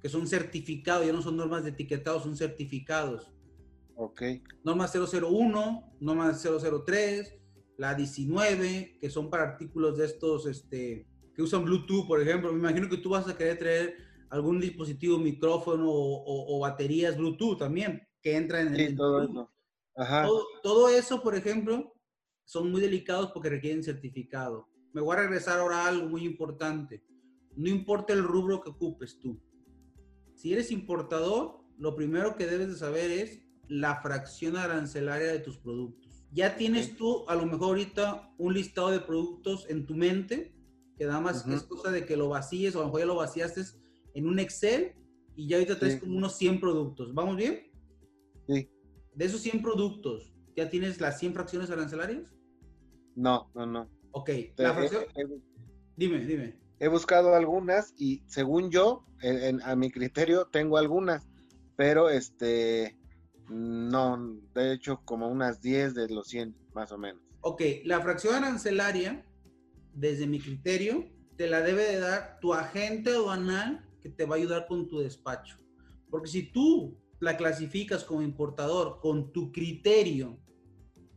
que 0.00 0.08
son 0.08 0.28
certificados, 0.28 1.04
ya 1.04 1.12
no 1.12 1.20
son 1.20 1.36
normas 1.36 1.64
de 1.64 1.70
etiquetado, 1.70 2.22
son 2.22 2.36
certificados. 2.36 3.32
Ok. 3.96 4.22
Norma 4.62 4.86
001, 4.86 5.96
norma 5.98 6.32
003, 6.32 7.34
la 7.76 7.96
19, 7.96 8.98
que 9.00 9.10
son 9.10 9.30
para 9.30 9.42
artículos 9.42 9.98
de 9.98 10.04
estos, 10.04 10.46
este, 10.46 11.08
que 11.34 11.42
usan 11.42 11.64
Bluetooth, 11.64 12.06
por 12.06 12.22
ejemplo. 12.22 12.52
Me 12.52 12.60
imagino 12.60 12.88
que 12.88 12.98
tú 12.98 13.08
vas 13.08 13.26
a 13.26 13.36
querer 13.36 13.58
traer 13.58 14.05
algún 14.30 14.60
dispositivo, 14.60 15.18
micrófono 15.18 15.86
o, 15.88 16.58
baterías 16.60 17.16
Bluetooth 17.16 17.58
también, 17.58 18.02
que 18.20 18.36
entran 18.36 18.68
en 18.68 18.80
el... 18.80 18.96
Todo 18.96 19.22
eso. 19.22 19.52
Ajá. 19.98 20.28
todo 20.62 20.90
eso, 20.90 21.22
por 21.22 21.34
ejemplo, 21.34 21.94
son 22.44 22.70
muy 22.70 22.82
delicados 22.82 23.30
porque 23.32 23.48
requieren 23.48 23.82
certificado. 23.82 24.68
Me 24.92 25.00
voy 25.00 25.16
a 25.16 25.20
regresar 25.20 25.58
ahora 25.58 25.84
a 25.84 25.88
algo 25.88 26.08
muy 26.08 26.24
importante. 26.24 27.02
No 27.56 27.68
importa 27.70 28.12
el 28.12 28.22
rubro 28.22 28.60
que 28.60 28.70
ocupes 28.70 29.18
tú. 29.18 29.40
Si 30.34 30.52
eres 30.52 30.70
importador, 30.70 31.60
lo 31.78 31.96
primero 31.96 32.36
que 32.36 32.46
debes 32.46 32.68
de 32.68 32.76
saber 32.76 33.10
es 33.10 33.40
la 33.68 34.00
fracción 34.02 34.56
arancelaria 34.56 35.28
de 35.28 35.38
tus 35.38 35.56
productos. 35.56 36.24
Ya 36.30 36.56
tienes 36.56 36.96
tú, 36.96 37.24
a 37.28 37.34
lo 37.34 37.46
mejor 37.46 37.68
ahorita, 37.68 38.34
un 38.36 38.52
listado 38.52 38.90
de 38.90 39.00
productos 39.00 39.64
en 39.70 39.86
tu 39.86 39.94
mente, 39.94 40.54
que 40.98 41.06
nada 41.06 41.20
más 41.20 41.46
es 41.46 41.62
cosa 41.62 41.90
de 41.90 42.04
que 42.04 42.16
lo 42.16 42.28
vacíes 42.28 42.74
o 42.74 42.78
a 42.78 42.82
lo 42.82 42.86
mejor 42.88 43.00
ya 43.00 43.06
lo 43.06 43.16
vaciaste 43.16 43.62
en 44.16 44.26
un 44.26 44.38
Excel 44.38 44.94
y 45.36 45.46
ya 45.46 45.58
ahorita 45.58 45.78
traes 45.78 46.00
como 46.00 46.16
unos 46.16 46.36
100 46.38 46.58
productos. 46.58 47.14
¿Vamos 47.14 47.36
bien? 47.36 47.70
Sí. 48.48 48.70
De 49.14 49.24
esos 49.26 49.42
100 49.42 49.62
productos, 49.62 50.34
¿ya 50.56 50.70
tienes 50.70 51.00
las 51.00 51.18
100 51.18 51.34
fracciones 51.34 51.70
arancelarias? 51.70 52.34
No, 53.14 53.50
no, 53.54 53.66
no. 53.66 53.90
Ok, 54.12 54.30
la 54.56 54.72
fracción... 54.72 55.04
dime, 55.96 56.24
dime. 56.24 56.58
He 56.78 56.88
buscado 56.88 57.34
algunas 57.34 57.92
y 57.98 58.22
según 58.26 58.70
yo, 58.70 59.04
a 59.64 59.76
mi 59.76 59.90
criterio, 59.90 60.46
tengo 60.46 60.78
algunas, 60.78 61.28
pero 61.76 62.08
este, 62.08 62.96
no, 63.50 64.38
de 64.54 64.72
hecho, 64.72 65.02
como 65.04 65.28
unas 65.28 65.60
10 65.60 65.94
de 65.94 66.08
los 66.08 66.28
100, 66.28 66.56
más 66.74 66.90
o 66.90 66.96
menos. 66.96 67.22
Ok, 67.42 67.62
la 67.84 68.00
fracción 68.00 68.34
arancelaria, 68.34 69.26
desde 69.92 70.26
mi 70.26 70.40
criterio, 70.40 71.06
te 71.36 71.48
la 71.48 71.60
debe 71.60 71.82
de 71.82 71.98
dar 71.98 72.38
tu 72.40 72.54
agente 72.54 73.10
aduanal 73.10 73.85
que 74.06 74.12
te 74.12 74.24
va 74.24 74.36
a 74.36 74.38
ayudar 74.38 74.66
con 74.68 74.86
tu 74.86 75.00
despacho. 75.00 75.58
Porque 76.08 76.28
si 76.28 76.52
tú 76.52 76.96
la 77.18 77.36
clasificas 77.36 78.04
como 78.04 78.22
importador 78.22 79.00
con 79.00 79.32
tu 79.32 79.50
criterio, 79.50 80.38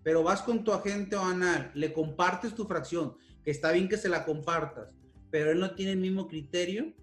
pero 0.01 0.23
vas 0.23 0.41
con 0.41 0.63
tu 0.63 0.71
agente 0.71 1.15
aduanal, 1.15 1.71
le 1.75 1.93
compartes 1.93 2.55
tu 2.55 2.65
fracción, 2.65 3.15
que 3.43 3.51
está 3.51 3.71
bien 3.71 3.87
que 3.87 3.97
se 3.97 4.09
la 4.09 4.25
compartas, 4.25 4.95
pero 5.29 5.51
él 5.51 5.59
no 5.59 5.75
tiene 5.75 5.91
el 5.91 5.99
mismo 5.99 6.27
criterio, 6.27 6.95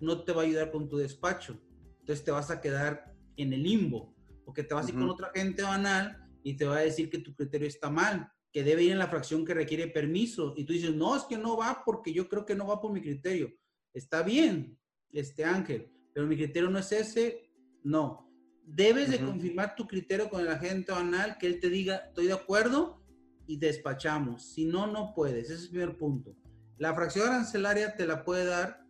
no 0.00 0.22
te 0.22 0.32
va 0.32 0.42
a 0.42 0.44
ayudar 0.44 0.70
con 0.70 0.90
tu 0.90 0.98
despacho. 0.98 1.58
Entonces 2.00 2.22
te 2.24 2.30
vas 2.30 2.50
a 2.50 2.60
quedar 2.60 3.14
en 3.36 3.54
el 3.54 3.62
limbo, 3.62 4.14
porque 4.44 4.64
te 4.64 4.74
vas 4.74 4.86
a 4.86 4.90
ir 4.90 4.96
con 4.96 5.08
otra 5.08 5.28
agente 5.28 5.62
banal 5.62 6.28
y 6.42 6.58
te 6.58 6.66
va 6.66 6.76
a 6.76 6.80
decir 6.80 7.08
que 7.08 7.18
tu 7.18 7.34
criterio 7.34 7.68
está 7.68 7.88
mal, 7.88 8.30
que 8.52 8.64
debe 8.64 8.82
ir 8.82 8.92
en 8.92 8.98
la 8.98 9.08
fracción 9.08 9.46
que 9.46 9.54
requiere 9.54 9.86
permiso. 9.86 10.52
Y 10.58 10.64
tú 10.64 10.74
dices, 10.74 10.94
no, 10.94 11.16
es 11.16 11.22
que 11.22 11.38
no 11.38 11.56
va 11.56 11.82
porque 11.86 12.12
yo 12.12 12.28
creo 12.28 12.44
que 12.44 12.54
no 12.54 12.66
va 12.66 12.82
por 12.82 12.92
mi 12.92 13.00
criterio. 13.00 13.50
Está 13.94 14.22
bien, 14.22 14.78
este 15.20 15.44
Ángel, 15.44 15.90
pero 16.12 16.26
mi 16.26 16.36
criterio 16.36 16.70
no 16.70 16.78
es 16.78 16.92
ese, 16.92 17.50
no. 17.82 18.30
Debes 18.64 19.10
de 19.10 19.20
confirmar 19.20 19.74
tu 19.74 19.86
criterio 19.86 20.30
con 20.30 20.40
el 20.40 20.48
agente 20.48 20.92
banal, 20.92 21.36
que 21.38 21.46
él 21.46 21.60
te 21.60 21.68
diga, 21.68 21.96
estoy 21.96 22.26
de 22.26 22.32
acuerdo 22.32 23.02
y 23.46 23.56
despachamos. 23.56 24.44
Si 24.44 24.64
no, 24.64 24.86
no 24.86 25.12
puedes. 25.14 25.46
Ese 25.46 25.54
es 25.54 25.62
el 25.64 25.70
primer 25.70 25.98
punto. 25.98 26.36
La 26.78 26.94
fracción 26.94 27.28
arancelaria 27.28 27.96
te 27.96 28.06
la 28.06 28.24
puede 28.24 28.44
dar 28.46 28.86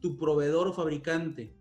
tu 0.00 0.18
proveedor 0.18 0.68
o 0.68 0.72
fabricante. 0.72 1.56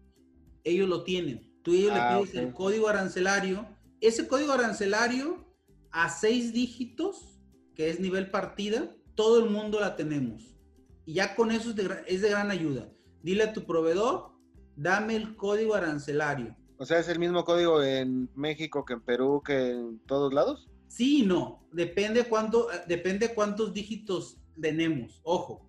Ellos 0.63 0.89
lo 0.89 1.03
tienen. 1.03 1.53
Tú 1.61 1.73
ellos 1.73 1.93
le 1.93 1.99
ah, 1.99 2.19
pides 2.19 2.35
el 2.35 2.53
código 2.53 2.89
arancelario. 2.89 3.65
Ese 4.01 4.27
código 4.27 4.51
arancelario 4.51 5.47
a 5.91 6.09
seis 6.09 6.51
dígitos, 6.51 7.39
que 7.75 7.89
es 7.89 7.99
nivel 7.99 8.31
partida, 8.31 8.95
todo 9.15 9.43
el 9.43 9.49
mundo 9.49 9.79
la 9.79 9.95
tenemos. 9.95 10.57
Y 11.05 11.13
ya 11.13 11.35
con 11.35 11.51
eso 11.51 11.69
es 11.69 11.75
de, 11.75 11.89
es 12.07 12.21
de 12.21 12.29
gran 12.29 12.51
ayuda. 12.51 12.91
Dile 13.23 13.45
a 13.45 13.53
tu 13.53 13.65
proveedor, 13.65 14.33
dame 14.75 15.15
el 15.15 15.35
código 15.35 15.73
arancelario. 15.73 16.55
O 16.77 16.85
sea, 16.85 16.99
¿es 16.99 17.07
el 17.07 17.17
mismo 17.17 17.43
código 17.45 17.81
en 17.81 18.29
México 18.35 18.85
que 18.85 18.93
en 18.93 19.01
Perú, 19.01 19.41
que 19.43 19.71
en 19.71 19.99
todos 20.05 20.33
lados? 20.33 20.69
Sí 20.87 21.23
no. 21.25 21.65
Depende, 21.71 22.25
cuánto, 22.25 22.67
depende 22.87 23.33
cuántos 23.33 23.73
dígitos 23.73 24.37
tenemos, 24.59 25.21
ojo, 25.23 25.65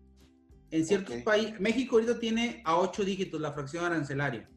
en 0.71 0.85
ciertos 0.85 1.17
países, 1.23 1.61
México 1.61 1.97
ahorita 1.97 2.19
tiene 2.19 2.61
a 2.65 2.79
ocho 2.79 3.05
dígitos 3.05 3.41
la 3.41 3.53
fracción 3.53 3.85
arancelaria. 3.85 4.51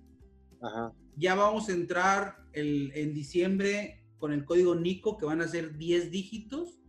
Ya 1.15 1.35
vamos 1.35 1.69
a 1.69 1.73
entrar 1.73 2.37
en 2.53 3.13
diciembre 3.13 4.03
con 4.17 4.33
el 4.33 4.43
código 4.43 4.73
NICO, 4.73 5.17
que 5.17 5.25
van 5.27 5.41
a 5.41 5.47
ser 5.47 5.77
10 5.77 6.09
dígitos, 6.09 6.79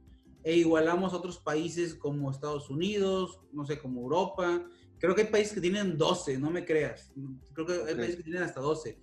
e 0.44 0.57
igualamos 0.57 1.12
a 1.12 1.18
otros 1.18 1.38
países 1.38 1.94
como 1.94 2.31
Estados 2.31 2.71
Unidos, 2.71 3.38
no 3.53 3.66
sé, 3.66 3.79
como 3.79 4.01
Europa. 4.01 4.64
Creo 4.99 5.15
que 5.15 5.23
hay 5.23 5.29
países 5.29 5.55
que 5.55 5.61
tienen 5.61 5.97
12, 5.97 6.39
no 6.39 6.51
me 6.51 6.65
creas. 6.65 7.13
Creo 7.53 7.67
que 7.67 7.73
hay 7.73 7.95
países 7.95 8.17
que 8.17 8.25
tienen 8.25 8.43
hasta 8.43 8.61
12. 8.61 8.99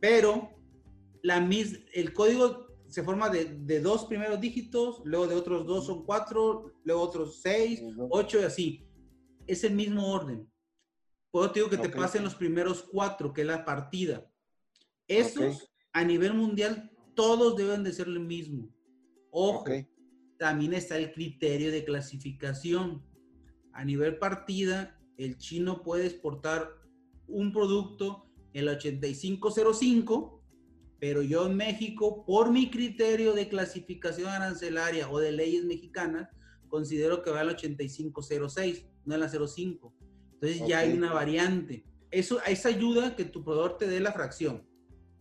Pero 0.00 0.50
la 1.22 1.40
mis, 1.40 1.80
el 1.92 2.12
código 2.12 2.66
se 2.88 3.02
forma 3.02 3.28
de, 3.28 3.80
dos 3.80 4.04
primeros 4.04 4.40
dígitos, 4.40 5.00
luego 5.04 5.26
de 5.26 5.34
otros 5.34 5.66
dos 5.66 5.86
son 5.86 6.04
cuatro, 6.04 6.72
luego 6.84 7.02
otros 7.02 7.40
seis, 7.40 7.82
ocho 8.10 8.40
y 8.40 8.44
así. 8.44 8.86
Es 9.46 9.64
el 9.64 9.74
mismo 9.74 10.12
orden. 10.12 10.48
Puedo 11.30 11.50
te 11.50 11.58
digo 11.58 11.70
que 11.70 11.78
te 11.78 11.88
pasen 11.88 12.22
los 12.22 12.36
primeros 12.36 12.82
cuatro, 12.84 13.32
que 13.32 13.40
es 13.40 13.46
la 13.46 13.64
partida. 13.64 14.30
Esos, 15.08 15.68
a 15.92 16.04
nivel 16.04 16.34
mundial, 16.34 16.92
todos 17.14 17.56
deben 17.56 17.82
de 17.82 17.92
ser 17.92 18.06
el 18.06 18.20
mismo. 18.20 18.72
Ojo, 19.30 19.64
también 20.38 20.74
está 20.74 20.96
el 20.96 21.12
criterio 21.12 21.72
de 21.72 21.84
clasificación. 21.84 23.04
A 23.72 23.84
nivel 23.84 24.18
partida, 24.18 24.96
el 25.18 25.38
chino 25.38 25.82
puede 25.82 26.06
exportar 26.06 26.70
un 27.26 27.52
producto 27.52 28.26
el 28.52 28.68
8505 28.68 30.44
pero 31.04 31.20
yo 31.20 31.44
en 31.44 31.54
México, 31.54 32.24
por 32.24 32.50
mi 32.50 32.70
criterio 32.70 33.34
de 33.34 33.46
clasificación 33.50 34.28
arancelaria 34.28 35.10
o 35.10 35.18
de 35.18 35.32
leyes 35.32 35.62
mexicanas, 35.66 36.30
considero 36.68 37.22
que 37.22 37.30
va 37.30 37.40
al 37.40 37.50
8506, 37.50 38.86
no 39.04 39.14
a 39.14 39.18
la 39.18 39.28
05. 39.28 39.94
Entonces 40.32 40.66
ya 40.66 40.78
hay 40.78 40.94
una 40.94 41.12
variante. 41.12 41.84
Eso, 42.10 42.42
esa 42.46 42.70
ayuda 42.70 43.16
que 43.16 43.26
tu 43.26 43.44
proveedor 43.44 43.76
te 43.76 43.86
dé 43.86 44.00
la 44.00 44.12
fracción. 44.12 44.66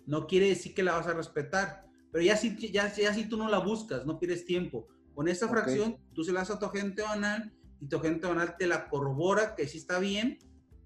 No 0.05 0.25
quiere 0.25 0.47
decir 0.47 0.73
que 0.73 0.83
la 0.83 0.93
vas 0.93 1.07
a 1.07 1.13
respetar, 1.13 1.85
pero 2.13 2.23
ya 2.23 2.37
si, 2.37 2.55
ya, 2.71 2.89
ya 2.95 3.13
si 3.13 3.27
tú 3.27 3.35
no 3.35 3.49
la 3.49 3.59
buscas, 3.59 4.05
no 4.05 4.19
pierdes 4.19 4.45
tiempo. 4.45 4.87
Con 5.13 5.27
esa 5.27 5.49
fracción, 5.49 5.97
tú 6.13 6.23
se 6.23 6.31
la 6.31 6.39
das 6.39 6.51
a 6.51 6.59
tu 6.59 6.65
agente 6.65 7.01
banal 7.01 7.53
y 7.83 7.89
tu 7.89 7.97
agente 7.97 8.27
banal 8.27 8.55
te 8.57 8.67
la 8.67 8.87
corrobora 8.89 9.55
que 9.55 9.67
sí 9.67 9.77
está 9.77 9.99
bien 9.99 10.39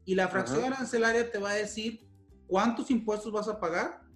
y 0.05 0.15
la 0.15 0.27
fracción 0.27 0.63
arancelaria 0.63 1.31
te 1.31 1.37
va 1.37 1.51
a 1.51 1.55
decir 1.55 2.07
cuántos 2.47 2.89
impuestos 2.89 3.31
vas 3.31 3.47
a 3.47 3.59
pagar 3.59 4.07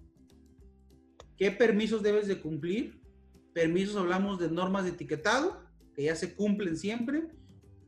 ¿Qué 1.42 1.50
permisos 1.50 2.04
debes 2.04 2.28
de 2.28 2.40
cumplir? 2.40 3.02
Permisos 3.52 3.96
hablamos 3.96 4.38
de 4.38 4.48
normas 4.48 4.84
de 4.84 4.90
etiquetado, 4.90 5.60
que 5.92 6.04
ya 6.04 6.14
se 6.14 6.36
cumplen 6.36 6.76
siempre, 6.76 7.30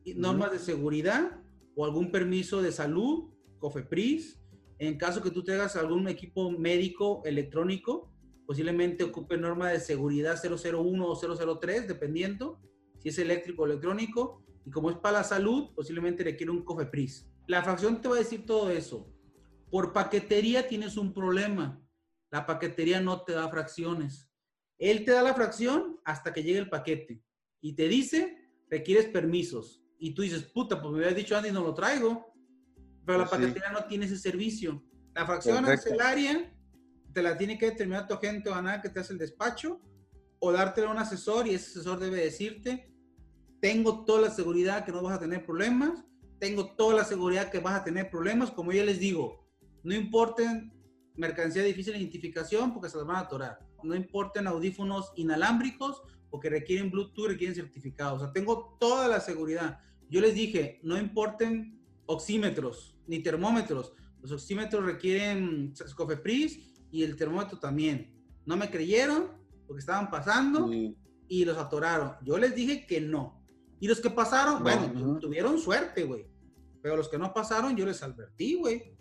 y 0.03 0.13
normas 0.13 0.51
de 0.51 0.59
seguridad 0.59 1.39
o 1.73 1.85
algún 1.85 2.11
permiso 2.11 2.61
de 2.61 2.73
salud, 2.73 3.29
COFEPRIS. 3.59 4.41
En 4.77 4.97
caso 4.97 5.21
que 5.21 5.31
tú 5.31 5.41
tengas 5.41 5.77
algún 5.77 6.09
equipo 6.09 6.51
médico 6.51 7.21
electrónico, 7.23 8.11
posiblemente 8.45 9.05
ocupe 9.05 9.37
norma 9.37 9.69
de 9.69 9.79
seguridad 9.79 10.37
001 10.37 11.07
o 11.07 11.57
003, 11.57 11.87
dependiendo 11.87 12.59
si 12.99 13.07
es 13.07 13.17
eléctrico 13.19 13.63
o 13.63 13.67
electrónico. 13.67 14.43
Y 14.65 14.71
como 14.71 14.89
es 14.89 14.97
para 14.97 15.19
la 15.19 15.23
salud, 15.23 15.73
posiblemente 15.75 16.23
requiere 16.23 16.51
un 16.51 16.65
COFEPRIS. 16.65 17.29
La 17.47 17.63
fracción 17.63 18.01
te 18.01 18.07
va 18.07 18.15
a 18.15 18.19
decir 18.19 18.45
todo 18.45 18.69
eso. 18.69 19.11
Por 19.69 19.93
paquetería 19.93 20.67
tienes 20.67 20.97
un 20.97 21.13
problema 21.13 21.85
la 22.35 22.45
paquetería 22.45 22.99
no 22.99 23.21
te 23.21 23.31
da 23.31 23.47
fracciones. 23.47 24.29
Él 24.77 25.05
te 25.05 25.11
da 25.11 25.23
la 25.23 25.33
fracción 25.33 26.01
hasta 26.03 26.33
que 26.33 26.43
llegue 26.43 26.59
el 26.59 26.69
paquete 26.69 27.23
y 27.61 27.77
te 27.77 27.87
dice, 27.87 28.37
requieres 28.69 29.05
permisos. 29.05 29.81
Y 29.97 30.13
tú 30.13 30.21
dices, 30.21 30.43
puta, 30.43 30.81
pues 30.81 30.93
me 30.93 30.99
habías 30.99 31.15
dicho 31.15 31.37
antes 31.37 31.51
y 31.51 31.53
no 31.53 31.63
lo 31.63 31.73
traigo. 31.73 32.33
Pero 33.05 33.19
la 33.19 33.29
pues 33.29 33.39
paquetería 33.39 33.71
no 33.71 33.85
tiene 33.85 34.05
ese 34.05 34.17
servicio. 34.17 34.83
La 35.13 35.25
fracción 35.25 35.63
arancelaria 35.63 36.53
te 37.13 37.23
la 37.23 37.37
tiene 37.37 37.57
que 37.57 37.67
determinar 37.67 38.05
tu 38.05 38.15
agente 38.15 38.49
o 38.49 38.61
nada 38.61 38.81
que 38.81 38.89
te 38.89 38.99
hace 38.99 39.13
el 39.13 39.19
despacho, 39.19 39.79
o 40.39 40.51
dártela 40.51 40.89
a 40.89 40.91
un 40.91 40.97
asesor 40.97 41.47
y 41.47 41.53
ese 41.53 41.69
asesor 41.69 41.99
debe 41.99 42.17
decirte, 42.17 42.93
tengo 43.61 44.05
toda 44.05 44.21
la 44.21 44.29
seguridad 44.29 44.85
que 44.85 44.91
no 44.91 45.01
vas 45.01 45.17
a 45.17 45.19
tener 45.19 45.45
problemas, 45.45 46.03
tengo 46.39 46.75
toda 46.75 46.95
la 46.95 47.03
seguridad 47.03 47.51
que 47.51 47.59
vas 47.59 47.79
a 47.79 47.83
tener 47.83 48.09
problemas, 48.09 48.51
como 48.51 48.71
yo 48.71 48.83
les 48.83 48.99
digo, 48.99 49.45
no 49.83 49.93
importen 49.95 50.73
mercancía 51.15 51.61
de 51.61 51.69
difícil 51.69 51.95
identificación 51.95 52.73
porque 52.73 52.89
se 52.89 52.97
las 52.97 53.05
van 53.05 53.17
a 53.17 53.21
atorar, 53.21 53.59
no 53.83 53.95
importen 53.95 54.47
audífonos 54.47 55.11
inalámbricos 55.15 56.01
porque 56.29 56.49
requieren 56.49 56.91
Bluetooth, 56.91 57.27
requieren 57.27 57.55
certificado, 57.55 58.15
o 58.15 58.19
sea, 58.19 58.33
tengo 58.33 58.77
toda 58.79 59.07
la 59.07 59.19
seguridad. 59.21 59.79
Yo 60.09 60.21
les 60.21 60.35
dije, 60.35 60.79
no 60.83 60.97
importen 60.97 61.81
oxímetros 62.05 62.97
ni 63.07 63.19
termómetros, 63.19 63.93
los 64.21 64.31
oxímetros 64.31 64.83
requieren 64.83 65.73
Scofepris 65.75 66.73
y 66.91 67.03
el 67.03 67.15
termómetro 67.15 67.59
también. 67.59 68.11
No 68.45 68.57
me 68.57 68.71
creyeron 68.71 69.27
porque 69.67 69.81
estaban 69.81 70.09
pasando 70.09 70.69
y 71.27 71.45
los 71.45 71.57
atoraron. 71.57 72.13
Yo 72.23 72.37
les 72.37 72.55
dije 72.55 72.87
que 72.87 73.01
no. 73.01 73.34
Y 73.79 73.87
los 73.87 73.99
que 73.99 74.09
pasaron, 74.09 74.63
bueno, 74.63 75.19
tuvieron 75.19 75.59
suerte, 75.59 76.03
güey. 76.03 76.27
Pero 76.81 76.95
los 76.95 77.09
que 77.09 77.17
no 77.17 77.33
pasaron, 77.33 77.75
yo 77.75 77.85
les 77.85 78.01
advertí, 78.03 78.55
güey. 78.55 78.95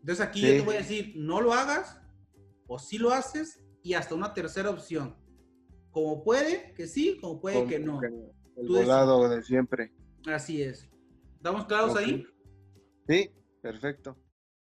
Entonces 0.00 0.24
aquí 0.24 0.40
yo 0.40 0.48
te 0.48 0.60
voy 0.62 0.74
a 0.76 0.78
decir, 0.78 1.12
no 1.16 1.40
lo 1.40 1.52
hagas, 1.52 2.00
o 2.66 2.78
sí 2.78 2.98
lo 2.98 3.10
haces, 3.12 3.62
y 3.82 3.94
hasta 3.94 4.14
una 4.14 4.34
tercera 4.34 4.70
opción. 4.70 5.16
Como 5.90 6.24
puede 6.24 6.72
que 6.74 6.86
sí, 6.86 7.18
como 7.20 7.40
puede 7.40 7.66
que 7.66 7.78
no. 7.78 8.00
El 8.56 8.68
volado 8.68 9.28
de 9.28 9.42
siempre. 9.42 9.92
Así 10.26 10.62
es. 10.62 10.88
¿Estamos 11.36 11.66
claros 11.66 11.96
ahí? 11.96 12.24
Sí, 13.08 13.30
perfecto. 13.60 14.16